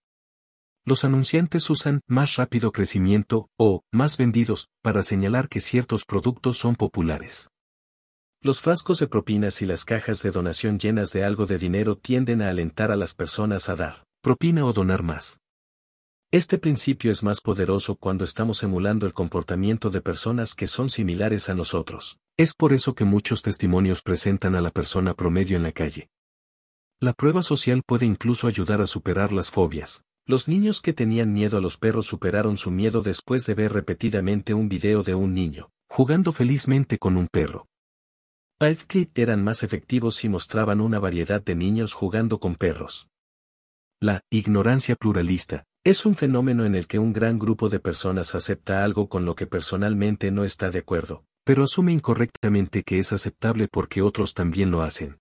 Los 0.84 1.04
anunciantes 1.04 1.68
usan 1.68 2.00
más 2.06 2.36
rápido 2.36 2.70
crecimiento 2.70 3.48
o 3.58 3.82
más 3.90 4.16
vendidos 4.16 4.68
para 4.80 5.02
señalar 5.02 5.48
que 5.48 5.60
ciertos 5.60 6.04
productos 6.04 6.56
son 6.56 6.76
populares. 6.76 7.48
Los 8.40 8.60
frascos 8.60 9.00
de 9.00 9.08
propinas 9.08 9.60
y 9.60 9.66
las 9.66 9.84
cajas 9.84 10.22
de 10.22 10.30
donación 10.30 10.78
llenas 10.78 11.12
de 11.12 11.24
algo 11.24 11.46
de 11.46 11.58
dinero 11.58 11.96
tienden 11.96 12.42
a 12.42 12.50
alentar 12.50 12.92
a 12.92 12.96
las 12.96 13.14
personas 13.14 13.68
a 13.68 13.74
dar 13.74 14.04
propina 14.22 14.64
o 14.64 14.72
donar 14.72 15.02
más. 15.02 15.40
Este 16.30 16.56
principio 16.56 17.10
es 17.10 17.24
más 17.24 17.40
poderoso 17.40 17.96
cuando 17.96 18.22
estamos 18.22 18.62
emulando 18.62 19.04
el 19.04 19.12
comportamiento 19.12 19.90
de 19.90 20.00
personas 20.00 20.54
que 20.54 20.68
son 20.68 20.90
similares 20.90 21.48
a 21.48 21.54
nosotros. 21.54 22.20
Es 22.36 22.54
por 22.54 22.72
eso 22.72 22.94
que 22.94 23.04
muchos 23.04 23.42
testimonios 23.42 24.00
presentan 24.00 24.54
a 24.54 24.60
la 24.60 24.70
persona 24.70 25.14
promedio 25.14 25.56
en 25.56 25.64
la 25.64 25.72
calle. 25.72 26.08
La 27.00 27.14
prueba 27.14 27.42
social 27.42 27.82
puede 27.84 28.06
incluso 28.06 28.46
ayudar 28.46 28.80
a 28.80 28.86
superar 28.86 29.32
las 29.32 29.50
fobias. 29.50 30.04
Los 30.24 30.46
niños 30.46 30.82
que 30.82 30.92
tenían 30.92 31.32
miedo 31.32 31.58
a 31.58 31.60
los 31.60 31.76
perros 31.76 32.06
superaron 32.06 32.56
su 32.56 32.70
miedo 32.70 33.02
después 33.02 33.44
de 33.44 33.54
ver 33.54 33.72
repetidamente 33.72 34.54
un 34.54 34.68
video 34.68 35.02
de 35.02 35.16
un 35.16 35.34
niño, 35.34 35.72
jugando 35.88 36.30
felizmente 36.30 36.96
con 36.96 37.16
un 37.16 37.26
perro. 37.26 37.66
Clip 38.86 39.18
eran 39.18 39.42
más 39.42 39.64
efectivos 39.64 40.22
y 40.22 40.28
mostraban 40.28 40.80
una 40.80 41.00
variedad 41.00 41.42
de 41.42 41.56
niños 41.56 41.92
jugando 41.92 42.38
con 42.38 42.54
perros. 42.54 43.08
La 44.02 44.20
ignorancia 44.32 44.96
pluralista 44.96 45.62
es 45.84 46.04
un 46.06 46.16
fenómeno 46.16 46.64
en 46.64 46.74
el 46.74 46.88
que 46.88 46.98
un 46.98 47.12
gran 47.12 47.38
grupo 47.38 47.68
de 47.68 47.78
personas 47.78 48.34
acepta 48.34 48.82
algo 48.82 49.08
con 49.08 49.24
lo 49.24 49.36
que 49.36 49.46
personalmente 49.46 50.32
no 50.32 50.42
está 50.42 50.70
de 50.70 50.80
acuerdo, 50.80 51.24
pero 51.44 51.62
asume 51.62 51.92
incorrectamente 51.92 52.82
que 52.82 52.98
es 52.98 53.12
aceptable 53.12 53.68
porque 53.68 54.02
otros 54.02 54.34
también 54.34 54.72
lo 54.72 54.82
hacen. 54.82 55.20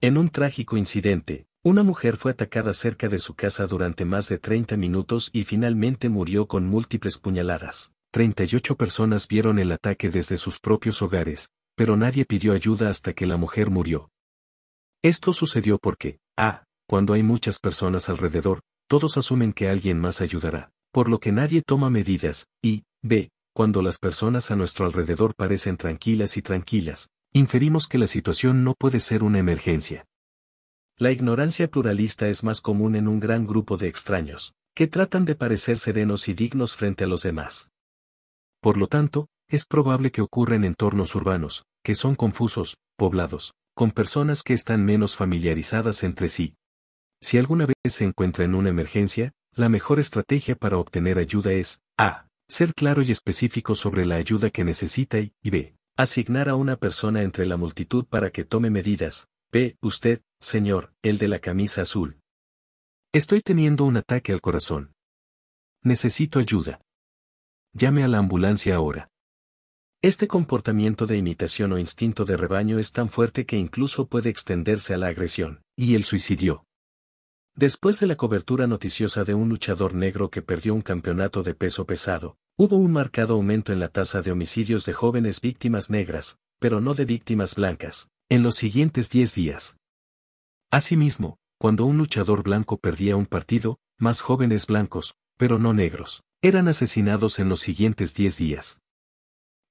En 0.00 0.16
un 0.16 0.30
trágico 0.30 0.78
incidente, 0.78 1.44
una 1.62 1.82
mujer 1.82 2.16
fue 2.16 2.30
atacada 2.30 2.72
cerca 2.72 3.08
de 3.08 3.18
su 3.18 3.34
casa 3.34 3.66
durante 3.66 4.06
más 4.06 4.26
de 4.30 4.38
30 4.38 4.78
minutos 4.78 5.28
y 5.30 5.44
finalmente 5.44 6.08
murió 6.08 6.48
con 6.48 6.64
múltiples 6.64 7.18
puñaladas. 7.18 7.92
38 8.12 8.74
personas 8.74 9.28
vieron 9.28 9.58
el 9.58 9.70
ataque 9.70 10.08
desde 10.08 10.38
sus 10.38 10.60
propios 10.60 11.02
hogares, 11.02 11.50
pero 11.76 11.98
nadie 11.98 12.24
pidió 12.24 12.54
ayuda 12.54 12.88
hasta 12.88 13.12
que 13.12 13.26
la 13.26 13.36
mujer 13.36 13.68
murió. 13.68 14.08
Esto 15.02 15.34
sucedió 15.34 15.76
porque, 15.76 16.20
a, 16.38 16.64
cuando 16.92 17.14
hay 17.14 17.22
muchas 17.22 17.58
personas 17.58 18.10
alrededor, 18.10 18.60
todos 18.86 19.16
asumen 19.16 19.54
que 19.54 19.70
alguien 19.70 19.98
más 19.98 20.20
ayudará, 20.20 20.72
por 20.92 21.08
lo 21.08 21.20
que 21.20 21.32
nadie 21.32 21.62
toma 21.62 21.88
medidas, 21.88 22.48
y, 22.62 22.84
b, 23.00 23.30
cuando 23.54 23.80
las 23.80 23.96
personas 23.96 24.50
a 24.50 24.56
nuestro 24.56 24.84
alrededor 24.84 25.34
parecen 25.34 25.78
tranquilas 25.78 26.36
y 26.36 26.42
tranquilas, 26.42 27.08
inferimos 27.32 27.88
que 27.88 27.96
la 27.96 28.06
situación 28.06 28.62
no 28.62 28.74
puede 28.74 29.00
ser 29.00 29.22
una 29.22 29.38
emergencia. 29.38 30.04
La 30.98 31.12
ignorancia 31.12 31.66
pluralista 31.66 32.28
es 32.28 32.44
más 32.44 32.60
común 32.60 32.94
en 32.94 33.08
un 33.08 33.20
gran 33.20 33.46
grupo 33.46 33.78
de 33.78 33.88
extraños, 33.88 34.52
que 34.74 34.86
tratan 34.86 35.24
de 35.24 35.34
parecer 35.34 35.78
serenos 35.78 36.28
y 36.28 36.34
dignos 36.34 36.76
frente 36.76 37.04
a 37.04 37.06
los 37.06 37.22
demás. 37.22 37.70
Por 38.60 38.76
lo 38.76 38.86
tanto, 38.86 39.28
es 39.48 39.64
probable 39.64 40.10
que 40.10 40.20
ocurra 40.20 40.56
en 40.56 40.64
entornos 40.64 41.14
urbanos, 41.14 41.64
que 41.82 41.94
son 41.94 42.16
confusos, 42.16 42.76
poblados, 42.98 43.54
con 43.74 43.92
personas 43.92 44.42
que 44.42 44.52
están 44.52 44.84
menos 44.84 45.16
familiarizadas 45.16 46.04
entre 46.04 46.28
sí. 46.28 46.54
Si 47.22 47.38
alguna 47.38 47.66
vez 47.66 47.76
se 47.94 48.04
encuentra 48.04 48.44
en 48.44 48.54
una 48.54 48.70
emergencia, 48.70 49.32
la 49.54 49.68
mejor 49.68 50.00
estrategia 50.00 50.56
para 50.56 50.76
obtener 50.76 51.18
ayuda 51.18 51.52
es 51.52 51.80
A. 51.96 52.26
Ser 52.48 52.74
claro 52.74 53.00
y 53.00 53.12
específico 53.12 53.76
sobre 53.76 54.04
la 54.04 54.16
ayuda 54.16 54.50
que 54.50 54.64
necesita 54.64 55.18
y 55.20 55.32
B. 55.50 55.76
Asignar 55.96 56.48
a 56.48 56.56
una 56.56 56.76
persona 56.76 57.22
entre 57.22 57.46
la 57.46 57.56
multitud 57.56 58.06
para 58.06 58.30
que 58.30 58.44
tome 58.44 58.70
medidas. 58.70 59.28
B. 59.52 59.76
Usted, 59.80 60.20
señor, 60.40 60.92
el 61.02 61.18
de 61.18 61.28
la 61.28 61.38
camisa 61.38 61.82
azul. 61.82 62.18
Estoy 63.12 63.40
teniendo 63.40 63.84
un 63.84 63.98
ataque 63.98 64.32
al 64.32 64.40
corazón. 64.40 64.92
Necesito 65.82 66.40
ayuda. 66.40 66.80
Llame 67.72 68.02
a 68.02 68.08
la 68.08 68.18
ambulancia 68.18 68.74
ahora. 68.74 69.10
Este 70.02 70.26
comportamiento 70.26 71.06
de 71.06 71.18
imitación 71.18 71.72
o 71.72 71.78
instinto 71.78 72.24
de 72.24 72.36
rebaño 72.36 72.80
es 72.80 72.90
tan 72.90 73.08
fuerte 73.08 73.46
que 73.46 73.56
incluso 73.56 74.08
puede 74.08 74.28
extenderse 74.28 74.94
a 74.94 74.98
la 74.98 75.06
agresión, 75.06 75.62
y 75.76 75.94
el 75.94 76.02
suicidio. 76.02 76.64
Después 77.54 78.00
de 78.00 78.06
la 78.06 78.16
cobertura 78.16 78.66
noticiosa 78.66 79.24
de 79.24 79.34
un 79.34 79.50
luchador 79.50 79.94
negro 79.94 80.30
que 80.30 80.40
perdió 80.40 80.74
un 80.74 80.80
campeonato 80.80 81.42
de 81.42 81.54
peso 81.54 81.86
pesado, 81.86 82.38
hubo 82.56 82.76
un 82.76 82.92
marcado 82.92 83.34
aumento 83.34 83.72
en 83.72 83.80
la 83.80 83.88
tasa 83.88 84.22
de 84.22 84.32
homicidios 84.32 84.86
de 84.86 84.94
jóvenes 84.94 85.42
víctimas 85.42 85.90
negras, 85.90 86.38
pero 86.58 86.80
no 86.80 86.94
de 86.94 87.04
víctimas 87.04 87.54
blancas, 87.54 88.08
en 88.30 88.42
los 88.42 88.56
siguientes 88.56 89.10
10 89.10 89.34
días. 89.34 89.76
Asimismo, 90.70 91.36
cuando 91.58 91.84
un 91.84 91.98
luchador 91.98 92.42
blanco 92.42 92.78
perdía 92.78 93.16
un 93.16 93.26
partido, 93.26 93.78
más 93.98 94.22
jóvenes 94.22 94.66
blancos, 94.66 95.14
pero 95.36 95.58
no 95.58 95.74
negros, 95.74 96.22
eran 96.40 96.68
asesinados 96.68 97.38
en 97.38 97.50
los 97.50 97.60
siguientes 97.60 98.14
10 98.14 98.38
días. 98.38 98.80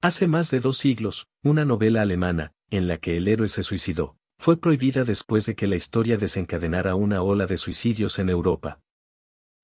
Hace 0.02 0.28
más 0.28 0.52
de 0.52 0.60
dos 0.60 0.78
siglos, 0.78 1.28
una 1.44 1.66
novela 1.66 2.04
alemana, 2.04 2.54
en 2.70 2.88
la 2.88 2.98
que 2.98 3.18
el 3.18 3.28
héroe 3.28 3.48
se 3.48 3.64
suicidó, 3.64 4.18
fue 4.42 4.58
prohibida 4.58 5.04
después 5.04 5.46
de 5.46 5.54
que 5.54 5.68
la 5.68 5.76
historia 5.76 6.18
desencadenara 6.18 6.96
una 6.96 7.22
ola 7.22 7.46
de 7.46 7.58
suicidios 7.58 8.18
en 8.18 8.28
Europa. 8.28 8.80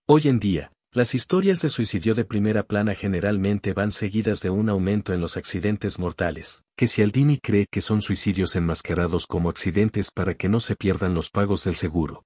Hoy 0.08 0.28
en 0.28 0.40
día, 0.40 0.72
las 0.94 1.16
historias 1.16 1.64
de 1.64 1.72
suicidio 1.72 2.14
de 2.14 2.26
primera 2.26 2.62
plana 2.62 2.94
generalmente 2.94 3.74
van 3.74 3.90
seguidas 3.90 4.40
de 4.42 4.52
un 4.52 4.70
aumento 4.70 5.16
en 5.16 5.20
los 5.20 5.36
accidentes 5.36 5.98
mortales, 5.98 6.62
que 6.78 6.86
Cialdini 6.86 7.40
cree 7.40 7.66
que 7.72 7.82
son 7.82 8.04
suicidios 8.04 8.56
enmascarados 8.56 9.26
como 9.26 9.50
accidentes 9.50 10.12
para 10.12 10.36
que 10.36 10.48
no 10.48 10.60
se 10.60 10.76
pierdan 10.76 11.16
los 11.16 11.32
pagos 11.32 11.64
del 11.64 11.76
seguro. 11.76 12.24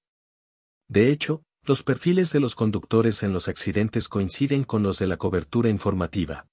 De 0.89 1.09
hecho, 1.09 1.43
los 1.63 1.83
perfiles 1.83 2.33
de 2.33 2.41
los 2.41 2.55
conductores 2.55 3.23
en 3.23 3.31
los 3.31 3.47
accidentes 3.47 4.09
coinciden 4.09 4.65
con 4.65 4.83
los 4.83 4.99
de 4.99 5.07
la 5.07 5.15
cobertura 5.15 5.69
informativa. 5.69 6.47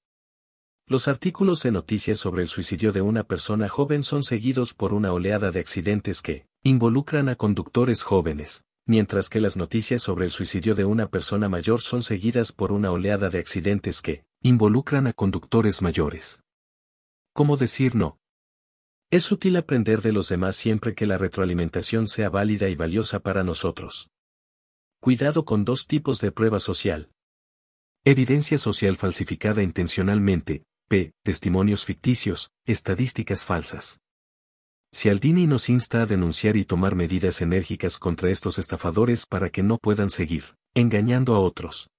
Los 0.90 1.06
artículos 1.06 1.62
de 1.62 1.70
noticias 1.70 2.18
sobre 2.18 2.40
el 2.40 2.48
suicidio 2.48 2.92
de 2.92 3.02
una 3.02 3.22
persona 3.22 3.68
joven 3.68 4.02
son 4.02 4.22
seguidos 4.22 4.72
por 4.72 4.94
una 4.94 5.12
oleada 5.12 5.50
de 5.50 5.60
accidentes 5.60 6.22
que 6.22 6.46
involucran 6.62 7.28
a 7.28 7.36
conductores 7.36 8.02
jóvenes, 8.02 8.64
mientras 8.86 9.28
que 9.28 9.38
las 9.38 9.58
noticias 9.58 10.02
sobre 10.02 10.24
el 10.24 10.30
suicidio 10.30 10.74
de 10.74 10.86
una 10.86 11.10
persona 11.10 11.50
mayor 11.50 11.82
son 11.82 12.02
seguidas 12.02 12.52
por 12.52 12.72
una 12.72 12.90
oleada 12.90 13.28
de 13.28 13.38
accidentes 13.38 14.00
que 14.00 14.24
involucran 14.40 15.06
a 15.06 15.12
conductores 15.12 15.82
mayores. 15.82 16.42
¿Cómo 17.34 17.58
decir 17.58 17.94
no? 17.94 18.18
Es 19.10 19.30
útil 19.30 19.56
aprender 19.56 20.00
de 20.00 20.12
los 20.12 20.30
demás 20.30 20.56
siempre 20.56 20.94
que 20.94 21.04
la 21.04 21.18
retroalimentación 21.18 22.08
sea 22.08 22.30
válida 22.30 22.70
y 22.70 22.76
valiosa 22.76 23.20
para 23.20 23.44
nosotros. 23.44 24.08
Cuidado 25.00 25.44
con 25.44 25.66
dos 25.66 25.86
tipos 25.86 26.22
de 26.22 26.32
prueba 26.32 26.60
social. 26.60 27.10
Evidencia 28.04 28.56
social 28.56 28.96
falsificada 28.96 29.62
intencionalmente, 29.62 30.64
P. 30.90 31.12
Testimonios 31.22 31.84
ficticios, 31.84 32.50
estadísticas 32.66 33.44
falsas. 33.44 34.00
Cialdini 34.90 35.46
nos 35.46 35.68
insta 35.68 36.00
a 36.00 36.06
denunciar 36.06 36.56
y 36.56 36.64
tomar 36.64 36.94
medidas 36.94 37.42
enérgicas 37.42 37.98
contra 37.98 38.30
estos 38.30 38.58
estafadores 38.58 39.26
para 39.26 39.50
que 39.50 39.62
no 39.62 39.76
puedan 39.76 40.08
seguir 40.08 40.56
engañando 40.74 41.34
a 41.34 41.40
otros. 41.40 41.90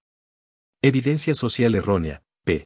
Evidencia 0.82 1.36
social 1.36 1.76
errónea, 1.76 2.24
P. 2.44 2.66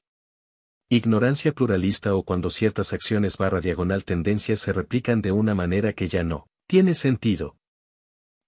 Ignorancia 0.89 1.52
pluralista 1.52 2.15
o 2.15 2.24
cuando 2.24 2.50
ciertas 2.50 2.93
acciones 2.93 3.36
barra 3.36 3.60
diagonal 3.60 4.06
tendencias 4.06 4.62
se 4.62 4.71
replican 4.71 5.21
de 5.21 5.34
una 5.34 5.56
manera 5.56 5.91
que 5.91 6.08
ya 6.08 6.24
no 6.24 6.47
tiene 6.69 6.93
sentido. 6.93 7.58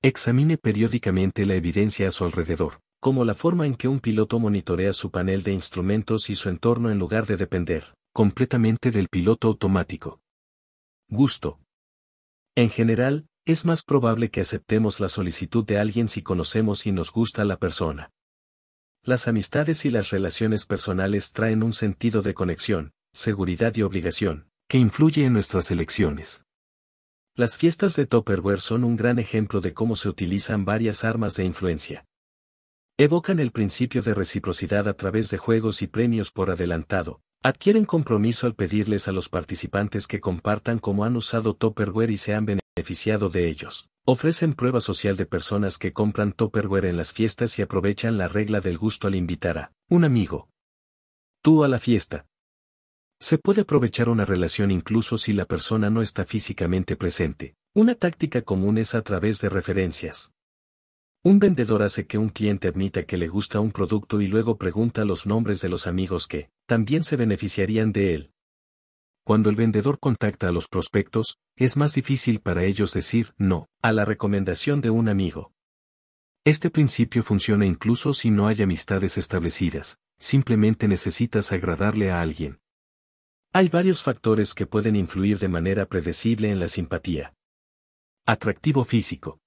Examine 0.02 0.58
periódicamente 0.58 1.46
la 1.46 1.56
evidencia 1.56 2.08
a 2.08 2.12
su 2.12 2.24
alrededor 2.24 2.85
como 3.00 3.26
la 3.26 3.36
forma 3.36 3.66
en 3.68 3.76
que 3.76 3.88
un 3.88 4.00
piloto 4.00 4.40
monitorea 4.40 4.94
su 4.94 5.12
panel 5.12 5.44
de 5.44 5.52
instrumentos 5.52 6.30
y 6.30 6.36
su 6.36 6.50
entorno 6.50 6.90
en 6.90 7.00
lugar 7.00 7.26
de 7.26 7.38
depender 7.38 7.94
completamente 8.16 8.92
del 8.92 9.10
piloto 9.10 9.50
automático. 9.50 10.22
Gusto. 11.10 11.60
En 12.56 12.70
general, 12.70 13.28
es 13.44 13.66
más 13.66 13.84
probable 13.84 14.32
que 14.32 14.40
aceptemos 14.40 15.02
la 15.02 15.10
solicitud 15.10 15.66
de 15.66 15.80
alguien 15.80 16.08
si 16.08 16.24
conocemos 16.24 16.86
y 16.86 16.94
nos 16.94 17.12
gusta 17.12 17.44
la 17.44 17.58
persona. 17.58 18.12
Las 19.04 19.28
amistades 19.28 19.84
y 19.84 19.90
las 19.90 20.12
relaciones 20.12 20.66
personales 20.66 21.34
traen 21.34 21.62
un 21.62 21.74
sentido 21.74 22.22
de 22.22 22.34
conexión, 22.34 22.94
seguridad 23.14 23.76
y 23.76 23.82
obligación, 23.82 24.50
que 24.70 24.78
influye 24.78 25.26
en 25.26 25.34
nuestras 25.34 25.70
elecciones. 25.70 26.46
Las 27.36 27.58
fiestas 27.58 27.98
de 27.98 28.06
Topperware 28.06 28.62
son 28.62 28.86
un 28.86 28.96
gran 28.96 29.20
ejemplo 29.20 29.60
de 29.60 29.74
cómo 29.74 29.98
se 29.98 30.08
utilizan 30.08 30.64
varias 30.64 31.04
armas 31.04 31.36
de 31.36 31.44
influencia. 31.44 32.06
Evocan 32.98 33.42
el 33.42 33.52
principio 33.52 34.02
de 34.02 34.14
reciprocidad 34.14 34.88
a 34.88 34.94
través 34.94 35.30
de 35.30 35.38
juegos 35.38 35.82
y 35.82 35.88
premios 35.88 36.32
por 36.32 36.50
adelantado. 36.50 37.20
Adquieren 37.44 37.84
compromiso 37.84 38.48
al 38.48 38.56
pedirles 38.56 39.10
a 39.10 39.12
los 39.12 39.28
participantes 39.28 40.08
que 40.08 40.22
compartan 40.22 40.80
cómo 40.80 41.04
han 41.04 41.18
usado 41.18 41.58
Topperware 41.58 42.10
y 42.10 42.16
se 42.16 42.34
han 42.34 42.46
beneficiado 42.46 43.28
de 43.28 43.50
ellos. 43.50 43.90
Ofrecen 44.06 44.54
prueba 44.54 44.80
social 44.80 45.18
de 45.18 45.26
personas 45.26 45.78
que 45.78 45.92
compran 45.92 46.32
Topperware 46.32 46.86
en 46.86 46.96
las 46.96 47.12
fiestas 47.12 47.60
y 47.60 47.64
aprovechan 47.64 48.18
la 48.18 48.30
regla 48.30 48.62
del 48.62 48.78
gusto 48.78 49.08
al 49.08 49.16
invitar 49.16 49.58
a 49.58 49.74
un 49.90 50.06
amigo. 50.06 50.48
Tú 51.42 51.66
a 51.66 51.68
la 51.68 51.80
fiesta. 51.80 52.28
Se 53.20 53.38
puede 53.38 53.64
aprovechar 53.64 54.08
una 54.08 54.24
relación 54.24 54.72
incluso 54.72 55.18
si 55.18 55.34
la 55.34 55.44
persona 55.44 55.90
no 55.90 56.02
está 56.02 56.24
físicamente 56.24 56.96
presente. 56.96 57.56
Una 57.74 57.96
táctica 57.96 58.42
común 58.42 58.78
es 58.78 58.96
a 58.96 59.02
través 59.02 59.42
de 59.42 59.50
referencias. 59.50 60.32
Un 61.28 61.40
vendedor 61.40 61.82
hace 61.82 62.06
que 62.06 62.20
un 62.20 62.30
cliente 62.30 62.68
admita 62.68 63.08
que 63.08 63.18
le 63.18 63.28
gusta 63.28 63.60
un 63.60 63.72
producto 63.72 64.22
y 64.22 64.28
luego 64.28 64.60
pregunta 64.60 65.04
los 65.06 65.26
nombres 65.26 65.60
de 65.60 65.70
los 65.70 65.88
amigos 65.88 66.28
que 66.28 66.52
también 66.68 67.04
se 67.04 67.16
beneficiarían 67.16 67.92
de 67.92 68.14
él. 68.14 68.32
Cuando 69.26 69.50
el 69.50 69.56
vendedor 69.56 69.98
contacta 69.98 70.50
a 70.50 70.52
los 70.52 70.68
prospectos, 70.68 71.40
es 71.56 71.78
más 71.78 71.96
difícil 71.96 72.42
para 72.42 72.64
ellos 72.64 72.94
decir 72.94 73.34
no 73.40 73.70
a 73.82 73.92
la 73.92 74.06
recomendación 74.06 74.82
de 74.82 74.92
un 74.92 75.10
amigo. 75.10 75.52
Este 76.46 76.70
principio 76.70 77.24
funciona 77.24 77.66
incluso 77.66 78.14
si 78.14 78.30
no 78.30 78.46
hay 78.46 78.62
amistades 78.62 79.18
establecidas, 79.18 79.98
simplemente 80.20 80.88
necesitas 80.88 81.52
agradarle 81.52 82.12
a 82.12 82.22
alguien. 82.22 82.60
Hay 83.52 83.70
varios 83.70 84.04
factores 84.04 84.54
que 84.54 84.68
pueden 84.68 84.96
influir 84.96 85.40
de 85.40 85.48
manera 85.48 85.88
predecible 85.88 86.52
en 86.52 86.60
la 86.60 86.68
simpatía. 86.68 87.34
Atractivo 88.28 88.86
físico. 88.86 89.40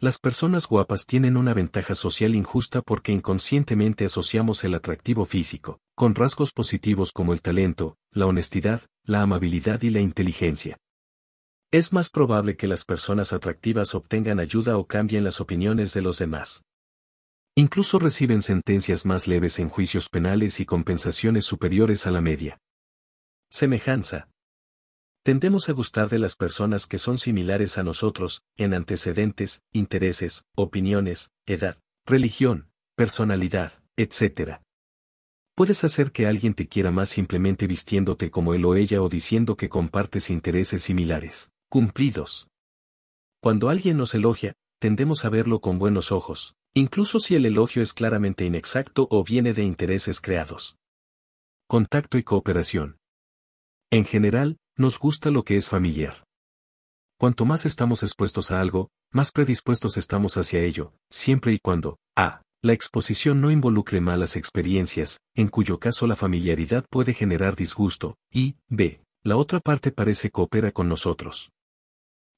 Las 0.00 0.18
personas 0.18 0.66
guapas 0.66 1.06
tienen 1.06 1.36
una 1.36 1.54
ventaja 1.54 1.94
social 1.94 2.34
injusta 2.34 2.82
porque 2.82 3.12
inconscientemente 3.12 4.04
asociamos 4.04 4.64
el 4.64 4.74
atractivo 4.74 5.24
físico, 5.24 5.80
con 5.94 6.14
rasgos 6.14 6.52
positivos 6.52 7.12
como 7.12 7.32
el 7.32 7.40
talento, 7.40 7.96
la 8.10 8.26
honestidad, 8.26 8.82
la 9.04 9.22
amabilidad 9.22 9.80
y 9.82 9.90
la 9.90 10.00
inteligencia. 10.00 10.78
Es 11.70 11.92
más 11.92 12.10
probable 12.10 12.56
que 12.56 12.68
las 12.68 12.84
personas 12.84 13.32
atractivas 13.32 13.94
obtengan 13.94 14.40
ayuda 14.40 14.78
o 14.78 14.86
cambien 14.86 15.24
las 15.24 15.40
opiniones 15.40 15.94
de 15.94 16.02
los 16.02 16.18
demás. 16.18 16.64
Incluso 17.56 18.00
reciben 18.00 18.42
sentencias 18.42 19.06
más 19.06 19.28
leves 19.28 19.60
en 19.60 19.68
juicios 19.68 20.08
penales 20.08 20.58
y 20.58 20.66
compensaciones 20.66 21.44
superiores 21.44 22.06
a 22.06 22.10
la 22.10 22.20
media. 22.20 22.58
Semejanza, 23.48 24.28
Tendemos 25.24 25.70
a 25.70 25.72
gustar 25.72 26.10
de 26.10 26.18
las 26.18 26.36
personas 26.36 26.86
que 26.86 26.98
son 26.98 27.16
similares 27.16 27.78
a 27.78 27.82
nosotros, 27.82 28.42
en 28.58 28.74
antecedentes, 28.74 29.62
intereses, 29.72 30.44
opiniones, 30.54 31.32
edad, 31.46 31.78
religión, 32.04 32.68
personalidad, 32.94 33.72
etc. 33.96 34.60
Puedes 35.56 35.82
hacer 35.82 36.12
que 36.12 36.26
alguien 36.26 36.52
te 36.52 36.68
quiera 36.68 36.90
más 36.90 37.08
simplemente 37.08 37.66
vistiéndote 37.66 38.30
como 38.30 38.52
él 38.52 38.66
o 38.66 38.74
ella 38.74 39.00
o 39.00 39.08
diciendo 39.08 39.56
que 39.56 39.70
compartes 39.70 40.28
intereses 40.28 40.82
similares, 40.82 41.50
cumplidos. 41.70 42.48
Cuando 43.40 43.70
alguien 43.70 43.96
nos 43.96 44.14
elogia, 44.14 44.52
tendemos 44.78 45.24
a 45.24 45.30
verlo 45.30 45.62
con 45.62 45.78
buenos 45.78 46.12
ojos, 46.12 46.54
incluso 46.74 47.18
si 47.18 47.34
el 47.34 47.46
elogio 47.46 47.80
es 47.80 47.94
claramente 47.94 48.44
inexacto 48.44 49.08
o 49.10 49.24
viene 49.24 49.54
de 49.54 49.64
intereses 49.64 50.20
creados. 50.20 50.76
Contacto 51.66 52.18
y 52.18 52.24
cooperación. 52.24 52.98
En 53.90 54.04
general, 54.04 54.58
nos 54.76 54.98
gusta 54.98 55.30
lo 55.30 55.44
que 55.44 55.56
es 55.56 55.68
familiar. 55.68 56.24
Cuanto 57.18 57.44
más 57.44 57.64
estamos 57.64 58.02
expuestos 58.02 58.50
a 58.50 58.60
algo, 58.60 58.90
más 59.12 59.30
predispuestos 59.30 59.96
estamos 59.96 60.36
hacia 60.36 60.60
ello, 60.60 60.92
siempre 61.10 61.52
y 61.52 61.58
cuando, 61.58 61.98
a. 62.16 62.42
la 62.60 62.72
exposición 62.72 63.40
no 63.40 63.50
involucre 63.50 64.00
malas 64.00 64.36
experiencias, 64.36 65.20
en 65.36 65.48
cuyo 65.48 65.78
caso 65.78 66.06
la 66.06 66.16
familiaridad 66.16 66.84
puede 66.90 67.14
generar 67.14 67.54
disgusto, 67.54 68.16
y, 68.32 68.56
b, 68.68 69.00
la 69.22 69.36
otra 69.36 69.60
parte 69.60 69.92
parece 69.92 70.30
coopera 70.30 70.72
con 70.72 70.88
nosotros. 70.88 71.50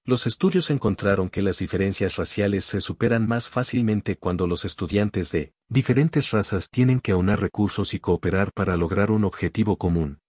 Los 0.04 0.26
estudios 0.26 0.70
encontraron 0.70 1.30
que 1.30 1.42
las 1.42 1.58
diferencias 1.58 2.16
raciales 2.16 2.64
se 2.64 2.80
superan 2.80 3.26
más 3.26 3.50
fácilmente 3.50 4.16
cuando 4.16 4.46
los 4.46 4.64
estudiantes 4.64 5.32
de 5.32 5.52
diferentes 5.68 6.30
razas 6.30 6.70
tienen 6.70 7.00
que 7.00 7.12
aunar 7.12 7.40
recursos 7.40 7.94
y 7.94 7.98
cooperar 7.98 8.52
para 8.52 8.76
lograr 8.76 9.10
un 9.10 9.24
objetivo 9.24 9.78
común. 9.78 10.20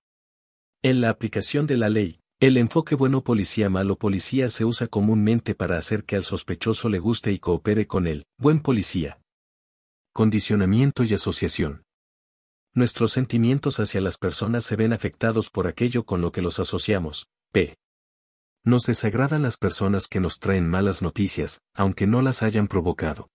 En 0.84 1.02
la 1.02 1.10
aplicación 1.10 1.66
de 1.66 1.76
la 1.76 1.90
ley, 1.90 2.20
el 2.40 2.56
enfoque 2.56 2.94
bueno 2.94 3.24
policía 3.24 3.68
malo 3.68 3.98
policía 3.98 4.48
se 4.50 4.64
usa 4.64 4.88
comúnmente 4.88 5.56
para 5.56 5.76
hacer 5.76 6.06
que 6.06 6.16
al 6.16 6.24
sospechoso 6.24 6.88
le 6.88 7.00
guste 7.00 7.32
y 7.32 7.40
coopere 7.40 7.88
con 7.88 8.06
él, 8.06 8.28
buen 8.38 8.60
policía. 8.60 9.20
Condicionamiento 10.14 11.04
y 11.04 11.16
asociación. 11.16 11.84
Nuestros 12.76 13.12
sentimientos 13.12 13.80
hacia 13.80 14.02
las 14.02 14.20
personas 14.20 14.66
se 14.66 14.76
ven 14.76 14.94
afectados 14.94 15.50
por 15.50 15.66
aquello 15.66 16.06
con 16.06 16.22
lo 16.22 16.32
que 16.32 16.44
los 16.44 16.60
asociamos. 16.60 17.28
P. 17.52 17.76
Nos 18.64 18.84
desagradan 18.84 19.42
las 19.42 19.58
personas 19.58 20.08
que 20.08 20.20
nos 20.20 20.38
traen 20.38 20.70
malas 20.70 21.02
noticias, 21.02 21.62
aunque 21.74 22.06
no 22.06 22.22
las 22.22 22.44
hayan 22.44 22.68
provocado. 22.68 23.30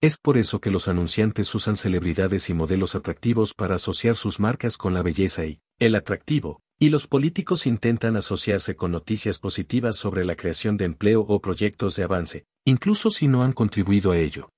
Es 0.00 0.16
por 0.16 0.38
eso 0.38 0.62
que 0.62 0.70
los 0.70 0.88
anunciantes 0.88 1.54
usan 1.54 1.76
celebridades 1.76 2.48
y 2.48 2.54
modelos 2.54 2.94
atractivos 2.94 3.52
para 3.52 3.74
asociar 3.74 4.16
sus 4.16 4.40
marcas 4.40 4.78
con 4.78 4.94
la 4.94 5.02
belleza 5.02 5.44
y 5.44 5.60
el 5.78 5.94
atractivo, 5.94 6.62
y 6.78 6.88
los 6.90 7.06
políticos 7.06 7.66
intentan 7.66 8.16
asociarse 8.16 8.76
con 8.76 8.92
noticias 8.92 9.38
positivas 9.38 9.96
sobre 9.96 10.24
la 10.24 10.36
creación 10.36 10.76
de 10.76 10.86
empleo 10.86 11.22
o 11.22 11.40
proyectos 11.40 11.96
de 11.96 12.04
avance, 12.04 12.44
incluso 12.64 13.10
si 13.10 13.28
no 13.28 13.42
han 13.42 13.52
contribuido 13.52 14.12
a 14.12 14.18
ello. 14.18 14.50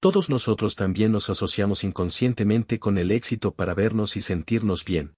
Todos 0.00 0.30
nosotros 0.30 0.76
también 0.76 1.12
nos 1.12 1.30
asociamos 1.30 1.82
inconscientemente 1.82 2.78
con 2.78 2.98
el 2.98 3.10
éxito 3.10 3.54
para 3.54 3.74
vernos 3.74 4.16
y 4.16 4.20
sentirnos 4.20 4.84
bien. 4.84 5.14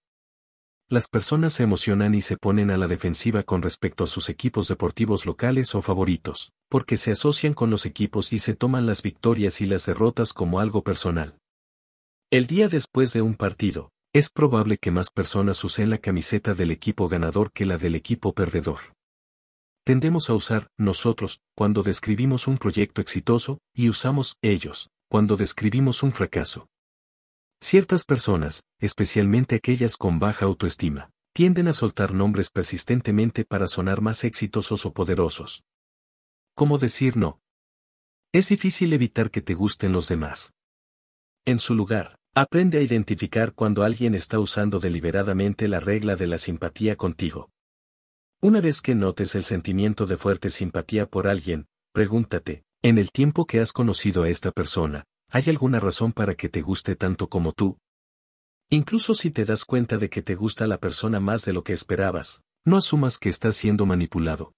Las 0.88 1.08
personas 1.08 1.54
se 1.54 1.64
emocionan 1.64 2.14
y 2.14 2.20
se 2.20 2.36
ponen 2.36 2.70
a 2.70 2.76
la 2.76 2.86
defensiva 2.86 3.42
con 3.42 3.60
respecto 3.60 4.04
a 4.04 4.06
sus 4.06 4.28
equipos 4.28 4.68
deportivos 4.68 5.26
locales 5.26 5.74
o 5.74 5.82
favoritos, 5.82 6.52
porque 6.68 6.96
se 6.96 7.10
asocian 7.10 7.54
con 7.54 7.70
los 7.70 7.86
equipos 7.86 8.32
y 8.32 8.38
se 8.38 8.54
toman 8.54 8.86
las 8.86 9.02
victorias 9.02 9.60
y 9.60 9.66
las 9.66 9.84
derrotas 9.86 10.32
como 10.32 10.60
algo 10.60 10.84
personal. 10.84 11.38
El 12.30 12.46
día 12.46 12.68
después 12.68 13.12
de 13.12 13.22
un 13.22 13.34
partido, 13.34 13.90
es 14.16 14.30
probable 14.30 14.78
que 14.78 14.90
más 14.90 15.10
personas 15.10 15.62
usen 15.62 15.90
la 15.90 15.98
camiseta 15.98 16.54
del 16.54 16.70
equipo 16.70 17.06
ganador 17.06 17.52
que 17.52 17.66
la 17.66 17.76
del 17.76 17.94
equipo 17.94 18.32
perdedor. 18.32 18.80
Tendemos 19.84 20.30
a 20.30 20.34
usar 20.34 20.68
nosotros 20.78 21.42
cuando 21.54 21.82
describimos 21.82 22.48
un 22.48 22.56
proyecto 22.56 23.02
exitoso 23.02 23.58
y 23.74 23.90
usamos 23.90 24.38
ellos 24.40 24.88
cuando 25.10 25.36
describimos 25.36 26.02
un 26.02 26.12
fracaso. 26.12 26.66
Ciertas 27.60 28.06
personas, 28.06 28.64
especialmente 28.80 29.54
aquellas 29.54 29.98
con 29.98 30.18
baja 30.18 30.46
autoestima, 30.46 31.10
tienden 31.34 31.68
a 31.68 31.74
soltar 31.74 32.14
nombres 32.14 32.50
persistentemente 32.50 33.44
para 33.44 33.68
sonar 33.68 34.00
más 34.00 34.24
exitosos 34.24 34.86
o 34.86 34.94
poderosos. 34.94 35.62
¿Cómo 36.54 36.78
decir 36.78 37.18
no? 37.18 37.38
Es 38.32 38.48
difícil 38.48 38.94
evitar 38.94 39.30
que 39.30 39.42
te 39.42 39.52
gusten 39.52 39.92
los 39.92 40.08
demás. 40.08 40.54
En 41.44 41.58
su 41.58 41.74
lugar, 41.74 42.15
Aprende 42.38 42.76
a 42.76 42.82
identificar 42.82 43.54
cuando 43.54 43.82
alguien 43.82 44.14
está 44.14 44.38
usando 44.38 44.78
deliberadamente 44.78 45.68
la 45.68 45.80
regla 45.80 46.16
de 46.16 46.26
la 46.26 46.36
simpatía 46.36 46.94
contigo. 46.94 47.48
Una 48.42 48.60
vez 48.60 48.82
que 48.82 48.94
notes 48.94 49.34
el 49.36 49.42
sentimiento 49.42 50.04
de 50.04 50.18
fuerte 50.18 50.50
simpatía 50.50 51.06
por 51.06 51.28
alguien, 51.28 51.66
pregúntate, 51.94 52.66
en 52.82 52.98
el 52.98 53.10
tiempo 53.10 53.46
que 53.46 53.60
has 53.60 53.72
conocido 53.72 54.22
a 54.22 54.28
esta 54.28 54.52
persona, 54.52 55.04
¿hay 55.30 55.44
alguna 55.46 55.80
razón 55.80 56.12
para 56.12 56.34
que 56.34 56.50
te 56.50 56.60
guste 56.60 56.94
tanto 56.94 57.30
como 57.30 57.52
tú? 57.52 57.78
Incluso 58.68 59.14
si 59.14 59.30
te 59.30 59.46
das 59.46 59.64
cuenta 59.64 59.96
de 59.96 60.10
que 60.10 60.20
te 60.20 60.34
gusta 60.34 60.66
la 60.66 60.76
persona 60.76 61.20
más 61.20 61.46
de 61.46 61.54
lo 61.54 61.64
que 61.64 61.72
esperabas, 61.72 62.42
no 62.66 62.76
asumas 62.76 63.16
que 63.16 63.30
estás 63.30 63.56
siendo 63.56 63.86
manipulado. 63.86 64.52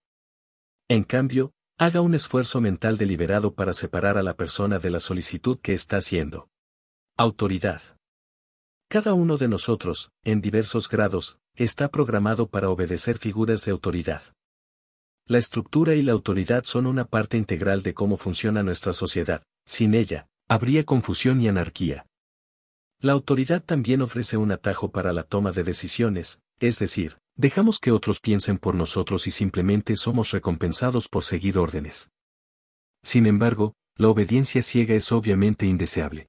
En 0.88 1.04
cambio, 1.04 1.52
haga 1.78 2.00
un 2.00 2.16
esfuerzo 2.16 2.60
mental 2.60 2.98
deliberado 2.98 3.54
para 3.54 3.72
separar 3.72 4.18
a 4.18 4.24
la 4.24 4.34
persona 4.34 4.80
de 4.80 4.90
la 4.90 4.98
solicitud 4.98 5.60
que 5.60 5.74
está 5.74 5.98
haciendo. 5.98 6.48
Autoridad. 7.20 7.82
Cada 8.88 9.12
uno 9.12 9.38
de 9.38 9.48
nosotros, 9.48 10.12
en 10.22 10.40
diversos 10.40 10.88
grados, 10.88 11.40
está 11.56 11.88
programado 11.88 12.48
para 12.48 12.70
obedecer 12.70 13.18
figuras 13.18 13.64
de 13.64 13.72
autoridad. 13.72 14.22
La 15.26 15.38
estructura 15.38 15.96
y 15.96 16.02
la 16.02 16.12
autoridad 16.12 16.62
son 16.62 16.86
una 16.86 17.06
parte 17.06 17.36
integral 17.36 17.82
de 17.82 17.92
cómo 17.92 18.18
funciona 18.18 18.62
nuestra 18.62 18.92
sociedad, 18.92 19.42
sin 19.66 19.94
ella, 19.94 20.28
habría 20.46 20.84
confusión 20.84 21.40
y 21.40 21.48
anarquía. 21.48 22.06
La 23.00 23.14
autoridad 23.14 23.64
también 23.64 24.00
ofrece 24.00 24.36
un 24.36 24.52
atajo 24.52 24.92
para 24.92 25.12
la 25.12 25.24
toma 25.24 25.50
de 25.50 25.64
decisiones, 25.64 26.40
es 26.60 26.78
decir, 26.78 27.18
dejamos 27.34 27.80
que 27.80 27.90
otros 27.90 28.20
piensen 28.20 28.58
por 28.58 28.76
nosotros 28.76 29.26
y 29.26 29.32
simplemente 29.32 29.96
somos 29.96 30.30
recompensados 30.30 31.08
por 31.08 31.24
seguir 31.24 31.58
órdenes. 31.58 32.12
Sin 33.02 33.26
embargo, 33.26 33.74
la 33.96 34.06
obediencia 34.06 34.62
ciega 34.62 34.94
es 34.94 35.10
obviamente 35.10 35.66
indeseable. 35.66 36.28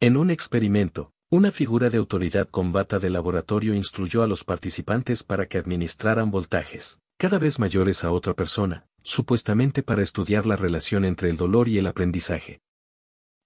En 0.00 0.16
un 0.16 0.30
experimento, 0.30 1.10
una 1.28 1.50
figura 1.50 1.90
de 1.90 1.98
autoridad 1.98 2.48
con 2.48 2.70
bata 2.70 3.00
de 3.00 3.10
laboratorio 3.10 3.74
instruyó 3.74 4.22
a 4.22 4.28
los 4.28 4.44
participantes 4.44 5.24
para 5.24 5.46
que 5.48 5.58
administraran 5.58 6.30
voltajes, 6.30 7.00
cada 7.18 7.40
vez 7.40 7.58
mayores 7.58 8.04
a 8.04 8.12
otra 8.12 8.34
persona, 8.34 8.86
supuestamente 9.02 9.82
para 9.82 10.02
estudiar 10.02 10.46
la 10.46 10.54
relación 10.54 11.04
entre 11.04 11.30
el 11.30 11.36
dolor 11.36 11.66
y 11.66 11.78
el 11.78 11.88
aprendizaje. 11.88 12.60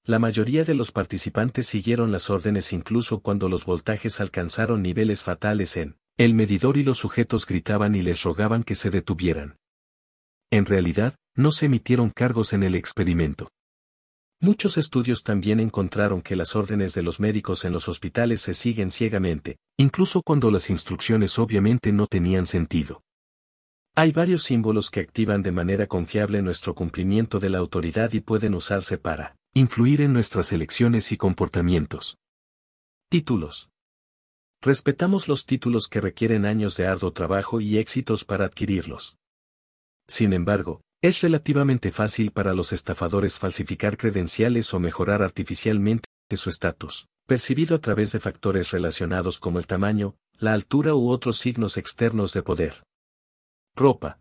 La 0.05 0.19
mayoría 0.19 0.65
de 0.65 0.75
los 0.75 0.93
participantes 0.93 1.69
siguieron 1.69 2.13
las 2.13 2.29
órdenes 2.29 2.75
incluso 2.75 3.21
cuando 3.21 3.49
los 3.49 3.65
voltajes 3.65 4.21
alcanzaron 4.21 4.83
niveles 4.83 5.23
fatales 5.23 5.79
en 5.79 5.97
el 6.19 6.35
medidor 6.35 6.77
y 6.77 6.83
los 6.83 6.99
sujetos 6.99 7.47
gritaban 7.47 7.95
y 7.95 8.03
les 8.03 8.23
rogaban 8.25 8.63
que 8.63 8.75
se 8.75 8.91
detuvieran. 8.91 9.57
En 10.51 10.67
realidad, 10.67 11.15
no 11.35 11.51
se 11.51 11.65
emitieron 11.65 12.11
cargos 12.11 12.53
en 12.53 12.63
el 12.63 12.75
experimento. 12.75 13.49
Muchos 14.45 14.77
estudios 14.77 15.23
también 15.23 15.61
encontraron 15.61 16.21
que 16.21 16.35
las 16.35 16.57
órdenes 16.57 16.95
de 16.95 17.03
los 17.03 17.21
médicos 17.21 17.65
en 17.65 17.73
los 17.73 17.89
hospitales 17.89 18.41
se 18.41 18.55
siguen 18.55 18.91
ciegamente, 18.91 19.59
incluso 19.79 20.21
cuando 20.21 20.51
las 20.51 20.69
instrucciones 20.69 21.39
obviamente 21.39 21.93
no 21.93 22.09
tenían 22.09 22.49
sentido. 22.49 23.05
Hay 23.95 24.11
varios 24.11 24.43
símbolos 24.43 24.91
que 24.91 24.99
activan 24.99 25.45
de 25.45 25.53
manera 25.53 25.87
confiable 25.87 26.43
nuestro 26.43 26.75
cumplimiento 26.75 27.39
de 27.39 27.51
la 27.51 27.59
autoridad 27.59 28.13
y 28.15 28.21
pueden 28.21 28.57
usarse 28.57 28.99
para 28.99 29.37
influir 29.55 30.01
en 30.01 30.13
nuestras 30.13 30.53
elecciones 30.53 31.13
y 31.13 31.17
comportamientos. 31.17 32.19
Títulos. 33.09 33.71
Respetamos 34.61 35.29
los 35.29 35.47
títulos 35.47 35.87
que 35.87 36.01
requieren 36.01 36.47
años 36.47 36.77
de 36.77 36.89
arduo 36.89 37.13
trabajo 37.13 37.61
y 37.61 37.79
éxitos 37.79 38.25
para 38.25 38.47
adquirirlos. 38.47 39.19
Sin 40.09 40.33
embargo, 40.33 40.81
es 41.03 41.21
relativamente 41.21 41.91
fácil 41.91 42.31
para 42.31 42.55
los 42.55 42.73
estafadores 42.73 43.41
falsificar 43.41 43.97
credenciales 43.97 44.73
o 44.73 44.79
mejorar 44.79 45.21
artificialmente 45.21 46.07
su 46.37 46.49
estatus, 46.49 47.09
percibido 47.27 47.77
a 47.77 47.81
través 47.81 48.13
de 48.13 48.21
factores 48.21 48.71
relacionados 48.71 49.39
como 49.39 49.59
el 49.59 49.67
tamaño, 49.67 50.17
la 50.39 50.53
altura 50.53 50.95
u 50.95 51.11
otros 51.11 51.39
signos 51.39 51.77
externos 51.77 52.33
de 52.33 52.43
poder. 52.43 52.85
Ropa. 53.75 54.19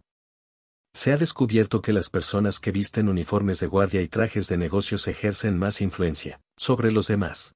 Se 0.93 1.13
ha 1.13 1.17
descubierto 1.17 1.81
que 1.81 1.93
las 1.93 2.09
personas 2.09 2.59
que 2.59 2.71
visten 2.71 3.07
uniformes 3.07 3.59
de 3.59 3.67
guardia 3.67 4.01
y 4.01 4.07
trajes 4.07 4.47
de 4.47 4.57
negocios 4.57 5.07
ejercen 5.07 5.57
más 5.57 5.81
influencia 5.81 6.41
sobre 6.57 6.91
los 6.91 7.07
demás. 7.07 7.55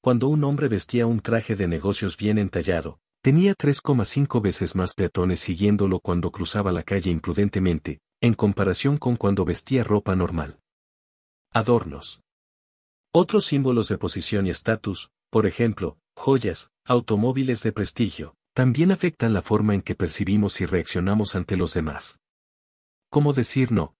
Cuando 0.00 0.28
un 0.28 0.44
hombre 0.44 0.68
vestía 0.68 1.06
un 1.06 1.20
traje 1.20 1.56
de 1.56 1.66
negocios 1.66 2.16
bien 2.16 2.38
entallado, 2.38 3.00
tenía 3.22 3.54
3,5 3.54 4.40
veces 4.40 4.76
más 4.76 4.94
peatones 4.94 5.40
siguiéndolo 5.40 5.98
cuando 5.98 6.30
cruzaba 6.30 6.70
la 6.70 6.84
calle 6.84 7.10
imprudentemente, 7.10 7.98
en 8.20 8.34
comparación 8.34 8.96
con 8.96 9.16
cuando 9.16 9.44
vestía 9.44 9.84
ropa 9.84 10.16
normal. 10.16 10.58
Adornos. 11.52 12.22
Otros 13.12 13.46
símbolos 13.46 13.88
de 13.88 13.98
posición 13.98 14.46
y 14.46 14.50
estatus, 14.50 15.10
por 15.30 15.46
ejemplo, 15.46 15.98
joyas, 16.16 16.70
automóviles 16.84 17.62
de 17.62 17.72
prestigio, 17.72 18.34
también 18.54 18.90
afectan 18.90 19.34
la 19.34 19.42
forma 19.42 19.74
en 19.74 19.82
que 19.82 19.94
percibimos 19.94 20.60
y 20.60 20.66
reaccionamos 20.66 21.36
ante 21.36 21.56
los 21.56 21.74
demás. 21.74 22.20
¿Cómo 23.10 23.32
decir 23.32 23.70
no? 23.70 23.94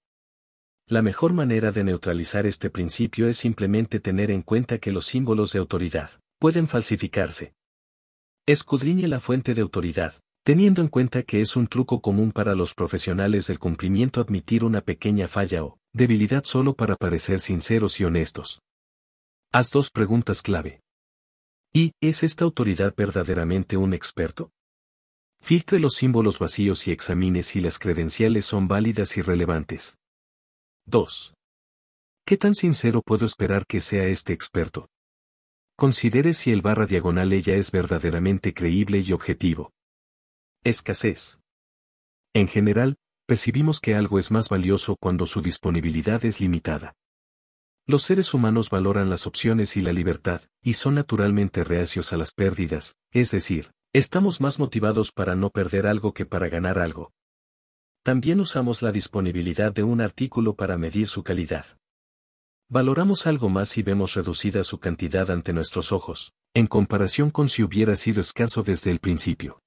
La 0.88 1.02
mejor 1.02 1.33
manera 1.33 1.72
de 1.72 1.85
neutralizar 1.85 2.46
este 2.46 2.70
principio 2.70 3.29
es 3.29 3.37
simplemente 3.37 4.00
tener 4.00 4.31
en 4.31 4.42
cuenta 4.42 4.79
que 4.79 4.92
los 4.92 5.07
símbolos 5.07 5.52
de 5.52 5.59
autoridad 5.59 6.11
pueden 6.38 6.68
falsificarse. 6.68 7.55
Escudriñe 8.46 9.09
la 9.09 9.18
fuente 9.18 9.52
de 9.55 9.62
autoridad, 9.62 10.22
Teniendo 10.46 10.80
en 10.80 10.87
cuenta 10.87 11.24
que 11.24 11.40
es 11.40 11.56
un 11.56 11.66
truco 11.66 12.00
común 12.00 12.30
para 12.30 12.54
los 12.54 12.72
profesionales 12.72 13.48
del 13.48 13.59
cumplimiento 13.59 14.20
admitir 14.20 14.62
una 14.62 14.80
pequeña 14.80 15.26
falla 15.26 15.64
o 15.64 15.80
debilidad 15.92 16.44
solo 16.44 16.76
para 16.76 16.94
parecer 16.94 17.40
sinceros 17.40 17.98
y 17.98 18.04
honestos. 18.04 18.61
Haz 19.52 19.70
dos 19.70 19.90
preguntas 19.90 20.42
clave. 20.42 20.82
¿Y 21.74 21.94
es 22.00 22.22
esta 22.22 22.44
autoridad 22.44 22.94
verdaderamente 22.96 23.76
un 23.76 23.92
experto? 23.92 24.52
Filtre 25.42 25.80
los 25.80 25.94
símbolos 25.94 26.38
vacíos 26.38 26.87
y 26.87 26.92
examine 26.92 27.42
si 27.42 27.61
las 27.61 27.80
credenciales 27.80 28.46
son 28.46 28.68
válidas 28.68 29.16
y 29.16 29.22
relevantes. 29.22 29.98
2. 30.85 31.35
¿Qué 32.24 32.37
tan 32.37 32.54
sincero 32.54 33.02
puedo 33.04 33.26
esperar 33.26 33.66
que 33.66 33.80
sea 33.80 34.04
este 34.04 34.32
experto? 34.32 34.87
Considere 35.76 36.35
si 36.35 36.52
el 36.52 36.62
barra 36.62 36.87
diagonal 36.87 37.32
ella 37.32 37.56
es 37.56 37.72
verdaderamente 37.72 38.54
creíble 38.54 39.00
y 39.00 39.11
objetivo. 39.11 39.72
Escasez. 40.68 41.38
En 42.35 42.48
general, 42.48 42.96
percibimos 43.24 43.79
que 43.79 43.94
algo 43.94 44.18
es 44.18 44.33
más 44.33 44.48
valioso 44.48 44.96
cuando 45.00 45.24
su 45.24 45.40
disponibilidad 45.40 46.24
es 46.24 46.40
limitada. 46.40 46.96
Los 47.87 48.02
seres 48.02 48.35
humanos 48.35 48.68
valoran 48.68 49.09
las 49.09 49.29
opciones 49.29 49.76
y 49.76 49.81
la 49.81 49.92
libertad, 49.92 50.42
y 50.61 50.72
son 50.72 50.96
naturalmente 50.96 51.62
reacios 51.62 52.12
a 52.12 52.16
las 52.16 52.33
pérdidas, 52.33 52.96
es 53.12 53.31
decir, 53.31 53.70
estamos 53.92 54.40
más 54.40 54.59
motivados 54.59 55.12
para 55.12 55.37
no 55.37 55.50
perder 55.50 55.87
algo 55.87 56.12
que 56.12 56.26
para 56.26 56.48
ganar 56.48 56.81
algo. 56.81 57.12
También 58.02 58.40
usamos 58.40 58.83
la 58.83 58.90
disponibilidad 58.90 59.72
de 59.72 59.85
un 59.85 60.00
artículo 60.00 60.57
para 60.57 60.76
medir 60.76 61.07
su 61.07 61.22
calidad. 61.22 61.64
Valoramos 62.68 63.29
algo 63.29 63.50
más 63.50 63.68
si 63.68 63.85
vemos 63.85 64.14
reducida 64.14 64.64
su 64.64 64.81
cantidad 64.81 65.31
ante 65.31 65.52
nuestros 65.52 65.92
ojos, 65.92 66.33
en 66.55 66.66
comparación 66.66 67.31
con 67.31 67.48
si 67.48 67.62
hubiera 67.62 67.94
sido 67.94 68.20
escaso 68.20 68.64
desde 68.64 68.90
el 68.90 68.98
principio. 68.98 69.61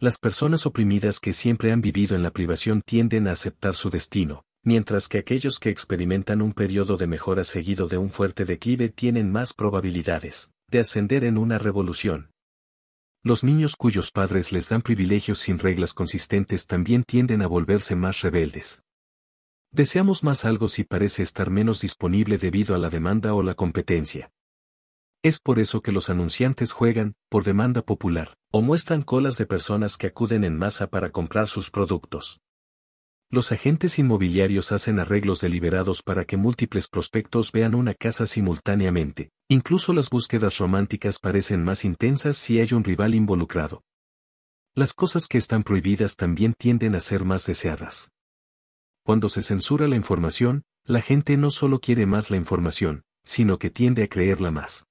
Las 0.00 0.18
personas 0.18 0.66
oprimidas 0.66 1.20
que 1.20 1.32
siempre 1.32 1.70
han 1.70 1.80
vivido 1.80 2.16
en 2.16 2.22
la 2.22 2.32
privación 2.32 2.82
tienden 2.84 3.28
a 3.28 3.32
aceptar 3.32 3.74
su 3.74 3.90
destino, 3.90 4.44
mientras 4.64 5.08
que 5.08 5.18
aquellos 5.18 5.60
que 5.60 5.70
experimentan 5.70 6.42
un 6.42 6.52
periodo 6.52 6.96
de 6.96 7.06
mejora 7.06 7.44
seguido 7.44 7.86
de 7.86 7.98
un 7.98 8.10
fuerte 8.10 8.44
declive 8.44 8.88
tienen 8.88 9.30
más 9.30 9.54
probabilidades 9.54 10.50
de 10.68 10.80
ascender 10.80 11.24
en 11.24 11.38
una 11.38 11.58
revolución. 11.58 12.30
Los 13.22 13.44
niños 13.44 13.76
cuyos 13.76 14.10
padres 14.10 14.50
les 14.50 14.68
dan 14.68 14.82
privilegios 14.82 15.38
sin 15.38 15.58
reglas 15.58 15.94
consistentes 15.94 16.66
también 16.66 17.04
tienden 17.04 17.42
a 17.42 17.46
volverse 17.46 17.94
más 17.94 18.20
rebeldes. 18.22 18.82
Deseamos 19.70 20.24
más 20.24 20.44
algo 20.44 20.68
si 20.68 20.84
parece 20.84 21.22
estar 21.22 21.50
menos 21.50 21.80
disponible 21.80 22.36
debido 22.38 22.74
a 22.74 22.78
la 22.78 22.90
demanda 22.90 23.34
o 23.34 23.42
la 23.42 23.54
competencia. 23.54 24.30
Es 25.24 25.40
por 25.40 25.58
eso 25.58 25.80
que 25.80 25.90
los 25.90 26.10
anunciantes 26.10 26.72
juegan, 26.72 27.14
por 27.30 27.44
demanda 27.44 27.80
popular, 27.80 28.34
o 28.52 28.60
muestran 28.60 29.00
colas 29.00 29.38
de 29.38 29.46
personas 29.46 29.96
que 29.96 30.08
acuden 30.08 30.44
en 30.44 30.58
masa 30.58 30.88
para 30.88 31.12
comprar 31.12 31.48
sus 31.48 31.70
productos. 31.70 32.42
Los 33.30 33.50
agentes 33.50 33.98
inmobiliarios 33.98 34.70
hacen 34.70 35.00
arreglos 35.00 35.40
deliberados 35.40 36.02
para 36.02 36.26
que 36.26 36.36
múltiples 36.36 36.88
prospectos 36.88 37.52
vean 37.52 37.74
una 37.74 37.94
casa 37.94 38.26
simultáneamente. 38.26 39.30
Incluso 39.48 39.94
las 39.94 40.10
búsquedas 40.10 40.58
románticas 40.58 41.18
parecen 41.20 41.64
más 41.64 41.86
intensas 41.86 42.36
si 42.36 42.60
hay 42.60 42.74
un 42.74 42.84
rival 42.84 43.14
involucrado. 43.14 43.80
Las 44.74 44.92
cosas 44.92 45.26
que 45.26 45.38
están 45.38 45.62
prohibidas 45.62 46.16
también 46.16 46.52
tienden 46.52 46.94
a 46.96 47.00
ser 47.00 47.24
más 47.24 47.46
deseadas. 47.46 48.10
Cuando 49.02 49.30
se 49.30 49.40
censura 49.40 49.88
la 49.88 49.96
información, 49.96 50.64
la 50.84 51.00
gente 51.00 51.38
no 51.38 51.50
solo 51.50 51.80
quiere 51.80 52.04
más 52.04 52.30
la 52.30 52.36
información, 52.36 53.04
sino 53.24 53.58
que 53.58 53.70
tiende 53.70 54.02
a 54.02 54.08
creerla 54.08 54.50
más. 54.50 54.84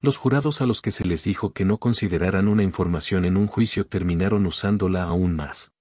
Los 0.00 0.16
jurados 0.16 0.60
a 0.60 0.66
los 0.66 0.80
que 0.80 0.92
se 0.92 1.04
les 1.04 1.24
dijo 1.24 1.52
que 1.52 1.64
no 1.64 1.78
consideraran 1.78 2.46
una 2.46 2.62
información 2.62 3.24
en 3.24 3.36
un 3.36 3.48
juicio 3.48 3.84
terminaron 3.84 4.46
usándola 4.46 5.02
aún 5.02 5.34
más. 5.34 5.72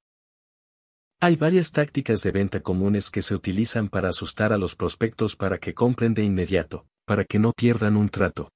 Hay 1.19 1.36
varias 1.36 1.71
tácticas 1.71 2.23
de 2.23 2.32
venta 2.32 2.62
comunes 2.62 3.12
que 3.12 3.21
se 3.21 3.36
utilizan 3.36 3.89
para 3.89 4.10
asustar 4.10 4.53
a 4.53 4.58
los 4.58 4.75
prospectos 4.75 5.36
para 5.36 5.60
que 5.60 5.75
compren 5.75 6.15
de 6.15 6.23
inmediato, 6.23 6.88
para 7.06 7.25
que 7.25 7.38
no 7.38 7.53
pierdan 7.53 7.95
un 7.95 8.10
trato. 8.10 8.51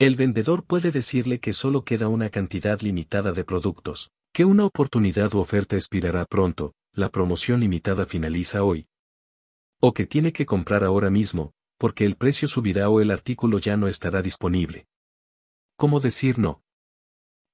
El 0.00 0.16
vendedor 0.16 0.64
puede 0.64 0.90
decirle 0.90 1.38
que 1.38 1.52
solo 1.52 1.84
queda 1.84 2.08
una 2.08 2.28
cantidad 2.30 2.80
limitada 2.80 3.30
de 3.30 3.44
productos, 3.44 4.10
que 4.32 4.44
una 4.44 4.66
oportunidad 4.66 5.32
u 5.34 5.38
oferta 5.38 5.76
expirará 5.76 6.24
pronto, 6.24 6.74
la 6.92 7.10
promoción 7.10 7.60
limitada 7.60 8.06
finaliza 8.06 8.64
hoy. 8.64 8.86
O 9.80 9.94
que 9.94 10.06
tiene 10.06 10.32
que 10.32 10.46
comprar 10.46 10.82
ahora 10.82 11.10
mismo, 11.10 11.52
porque 11.78 12.04
el 12.04 12.16
precio 12.16 12.48
subirá 12.48 12.88
o 12.88 13.00
el 13.00 13.10
artículo 13.10 13.58
ya 13.58 13.76
no 13.76 13.88
estará 13.88 14.22
disponible. 14.22 14.86
¿Cómo 15.76 16.00
decir 16.00 16.38
no? 16.38 16.62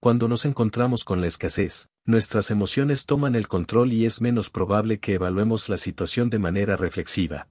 Cuando 0.01 0.29
nos 0.29 0.45
encontramos 0.45 1.05
con 1.05 1.21
la 1.21 1.27
escasez, 1.27 1.89
nuestras 2.05 2.51
emociones 2.51 3.05
toman 3.05 3.35
el 3.35 3.49
control 3.49 3.93
y 3.93 4.07
es 4.07 4.21
menos 4.21 4.49
probable 4.49 4.99
que 4.99 5.15
evaluemos 5.15 5.69
la 5.69 5.77
situación 5.77 6.31
de 6.31 6.39
manera 6.39 6.77
reflexiva. 6.77 7.49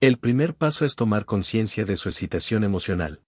El 0.00 0.18
primer 0.18 0.54
paso 0.54 0.84
es 0.84 0.94
tomar 0.94 1.24
conciencia 1.24 1.84
de 1.84 1.96
su 1.96 2.08
excitación 2.08 2.62
emocional. 2.62 3.24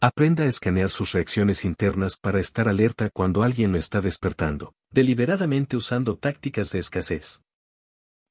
Aprenda 0.00 0.44
a 0.44 0.46
escanear 0.46 0.90
sus 0.90 1.12
reacciones 1.12 1.64
internas 1.64 2.16
para 2.16 2.38
estar 2.38 2.68
alerta 2.68 3.10
cuando 3.10 3.42
alguien 3.42 3.72
lo 3.72 3.78
está 3.78 4.00
despertando, 4.00 4.74
deliberadamente 4.90 5.76
usando 5.76 6.16
tácticas 6.16 6.70
de 6.70 6.78
escasez. 6.78 7.42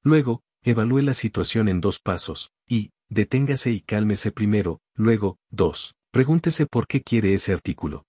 Luego, 0.04 0.44
evalúe 0.64 1.02
la 1.02 1.14
situación 1.14 1.68
en 1.68 1.82
dos 1.82 2.00
pasos, 2.00 2.52
y, 2.68 2.92
deténgase 3.12 3.70
y 3.70 3.82
cálmese 3.82 4.32
primero, 4.32 4.80
luego, 4.96 5.38
dos, 5.52 5.94
pregúntese 6.12 6.66
por 6.66 6.88
qué 6.88 7.04
quiere 7.04 7.36
ese 7.36 7.54
artículo. 7.54 8.06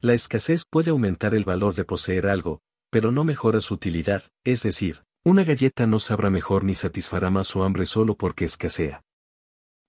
La 0.00 0.14
escasez 0.14 0.64
puede 0.70 0.90
aumentar 0.90 1.34
el 1.34 1.44
valor 1.44 1.74
de 1.74 1.84
poseer 1.84 2.26
algo, 2.26 2.60
pero 2.90 3.12
no 3.12 3.24
mejora 3.24 3.60
su 3.60 3.74
utilidad, 3.74 4.22
es 4.42 4.62
decir, 4.62 5.04
una 5.22 5.44
galleta 5.44 5.86
no 5.86 5.98
sabrá 5.98 6.30
mejor 6.30 6.64
ni 6.64 6.74
satisfará 6.74 7.28
más 7.28 7.48
su 7.48 7.62
hambre 7.62 7.84
solo 7.84 8.14
porque 8.14 8.46
escasea. 8.46 9.02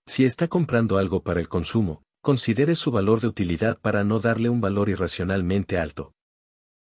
Si 0.06 0.26
está 0.26 0.48
comprando 0.48 0.98
algo 0.98 1.22
para 1.22 1.40
el 1.40 1.48
consumo, 1.48 2.02
Considere 2.26 2.74
su 2.74 2.90
valor 2.90 3.20
de 3.20 3.28
utilidad 3.28 3.78
para 3.80 4.02
no 4.02 4.18
darle 4.18 4.48
un 4.48 4.60
valor 4.60 4.88
irracionalmente 4.88 5.78
alto. 5.78 6.12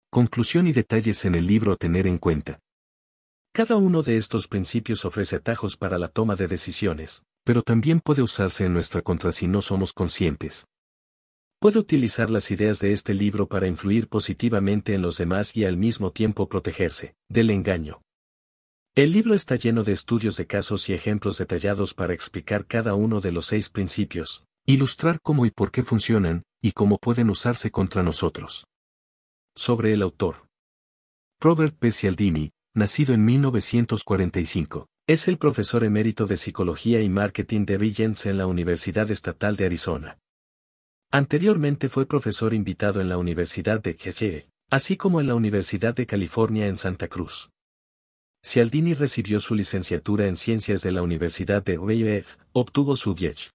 Conclusión 0.08 0.68
y 0.68 0.72
detalles 0.72 1.24
en 1.24 1.34
el 1.34 1.48
libro 1.48 1.72
a 1.72 1.76
tener 1.76 2.06
en 2.06 2.18
cuenta. 2.18 2.60
Cada 3.56 3.76
uno 3.76 4.02
de 4.02 4.16
estos 4.16 4.48
principios 4.48 5.04
ofrece 5.04 5.36
atajos 5.36 5.76
para 5.76 5.96
la 5.96 6.08
toma 6.08 6.34
de 6.34 6.48
decisiones, 6.48 7.22
pero 7.44 7.62
también 7.62 8.00
puede 8.00 8.20
usarse 8.20 8.64
en 8.64 8.72
nuestra 8.72 9.00
contra 9.00 9.30
si 9.30 9.46
no 9.46 9.62
somos 9.62 9.92
conscientes. 9.92 10.66
Puede 11.60 11.78
utilizar 11.78 12.30
las 12.30 12.50
ideas 12.50 12.80
de 12.80 12.92
este 12.92 13.14
libro 13.14 13.46
para 13.46 13.68
influir 13.68 14.08
positivamente 14.08 14.92
en 14.92 15.02
los 15.02 15.18
demás 15.18 15.56
y 15.56 15.64
al 15.64 15.76
mismo 15.76 16.10
tiempo 16.10 16.48
protegerse 16.48 17.14
del 17.28 17.48
engaño. 17.50 18.02
El 18.96 19.12
libro 19.12 19.34
está 19.34 19.54
lleno 19.54 19.84
de 19.84 19.92
estudios 19.92 20.36
de 20.36 20.48
casos 20.48 20.88
y 20.88 20.92
ejemplos 20.92 21.38
detallados 21.38 21.94
para 21.94 22.12
explicar 22.12 22.66
cada 22.66 22.94
uno 22.94 23.20
de 23.20 23.30
los 23.30 23.46
seis 23.46 23.70
principios, 23.70 24.44
Ilustrar 24.66 25.20
cómo 25.22 25.46
y 25.46 25.52
por 25.52 25.70
qué 25.70 25.84
funcionan, 25.84 26.42
y 26.60 26.72
cómo 26.72 26.98
pueden 26.98 27.30
usarse 27.30 27.70
contra 27.70 28.02
nosotros. 28.02 28.66
Sobre 29.54 29.92
el 29.92 30.02
autor. 30.02 30.48
Robert 31.38 31.76
P. 31.78 31.92
Cialdini, 31.92 32.50
nacido 32.74 33.14
en 33.14 33.24
1945, 33.24 34.88
es 35.06 35.28
el 35.28 35.38
profesor 35.38 35.84
emérito 35.84 36.26
de 36.26 36.36
Psicología 36.36 37.00
y 37.00 37.08
Marketing 37.08 37.64
de 37.66 37.78
Regents 37.78 38.26
en 38.26 38.36
la 38.36 38.46
Universidad 38.46 39.10
Estatal 39.10 39.54
de 39.54 39.66
Arizona. 39.66 40.18
Anteriormente 41.12 41.88
fue 41.88 42.06
profesor 42.06 42.52
invitado 42.52 43.00
en 43.00 43.08
la 43.08 43.16
Universidad 43.16 43.80
de 43.80 43.94
Keshe, 43.94 44.48
así 44.70 44.96
como 44.96 45.20
en 45.20 45.28
la 45.28 45.36
Universidad 45.36 45.94
de 45.94 46.06
California 46.06 46.66
en 46.66 46.76
Santa 46.76 47.06
Cruz. 47.06 47.50
Cialdini 48.42 48.94
recibió 48.94 49.38
su 49.38 49.54
licenciatura 49.54 50.26
en 50.26 50.34
Ciencias 50.34 50.82
de 50.82 50.90
la 50.90 51.02
Universidad 51.02 51.62
de 51.62 51.78
UF, 51.78 52.36
obtuvo 52.52 52.96
su 52.96 53.14
DH 53.14 53.50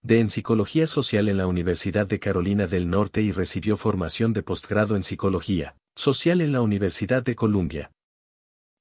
de 0.00 0.20
en 0.20 0.30
Psicología 0.30 0.86
Social 0.86 1.28
en 1.28 1.38
la 1.38 1.48
Universidad 1.48 2.06
de 2.06 2.20
Carolina 2.20 2.68
del 2.68 2.88
Norte 2.88 3.20
y 3.20 3.32
recibió 3.32 3.76
formación 3.76 4.32
de 4.32 4.44
posgrado 4.44 4.94
en 4.94 5.02
Psicología 5.02 5.74
Social 5.96 6.40
en 6.40 6.52
la 6.52 6.60
Universidad 6.60 7.24
de 7.24 7.34
Columbia. 7.34 7.90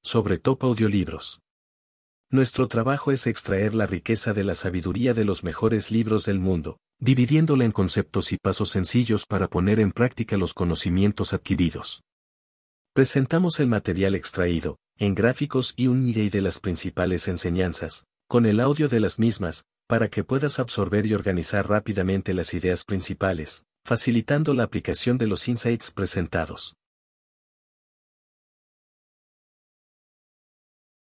Sobre 0.09 0.37
Top 0.37 0.63
Audiolibros. 0.63 1.41
Nuestro 2.31 2.69
trabajo 2.69 3.11
es 3.11 3.27
extraer 3.27 3.73
la 3.73 3.87
riqueza 3.87 4.31
de 4.31 4.45
la 4.45 4.55
sabiduría 4.55 5.13
de 5.13 5.25
los 5.25 5.43
mejores 5.43 5.91
libros 5.91 6.25
del 6.25 6.39
mundo, 6.39 6.77
dividiéndola 6.97 7.65
en 7.65 7.73
conceptos 7.73 8.31
y 8.31 8.37
pasos 8.37 8.69
sencillos 8.69 9.25
para 9.25 9.49
poner 9.49 9.81
en 9.81 9.91
práctica 9.91 10.37
los 10.37 10.53
conocimientos 10.53 11.33
adquiridos. 11.33 12.03
Presentamos 12.93 13.59
el 13.59 13.67
material 13.67 14.15
extraído, 14.15 14.77
en 14.97 15.13
gráficos 15.13 15.73
y 15.75 15.87
un 15.87 16.07
idea 16.07 16.29
de 16.29 16.39
las 16.39 16.61
principales 16.61 17.27
enseñanzas, 17.27 18.05
con 18.29 18.45
el 18.45 18.61
audio 18.61 18.87
de 18.87 19.01
las 19.01 19.19
mismas, 19.19 19.65
para 19.87 20.07
que 20.07 20.23
puedas 20.23 20.59
absorber 20.59 21.05
y 21.05 21.15
organizar 21.15 21.67
rápidamente 21.67 22.33
las 22.33 22.53
ideas 22.53 22.85
principales, 22.85 23.65
facilitando 23.83 24.53
la 24.53 24.63
aplicación 24.63 25.17
de 25.17 25.27
los 25.27 25.49
insights 25.49 25.91
presentados. 25.91 26.77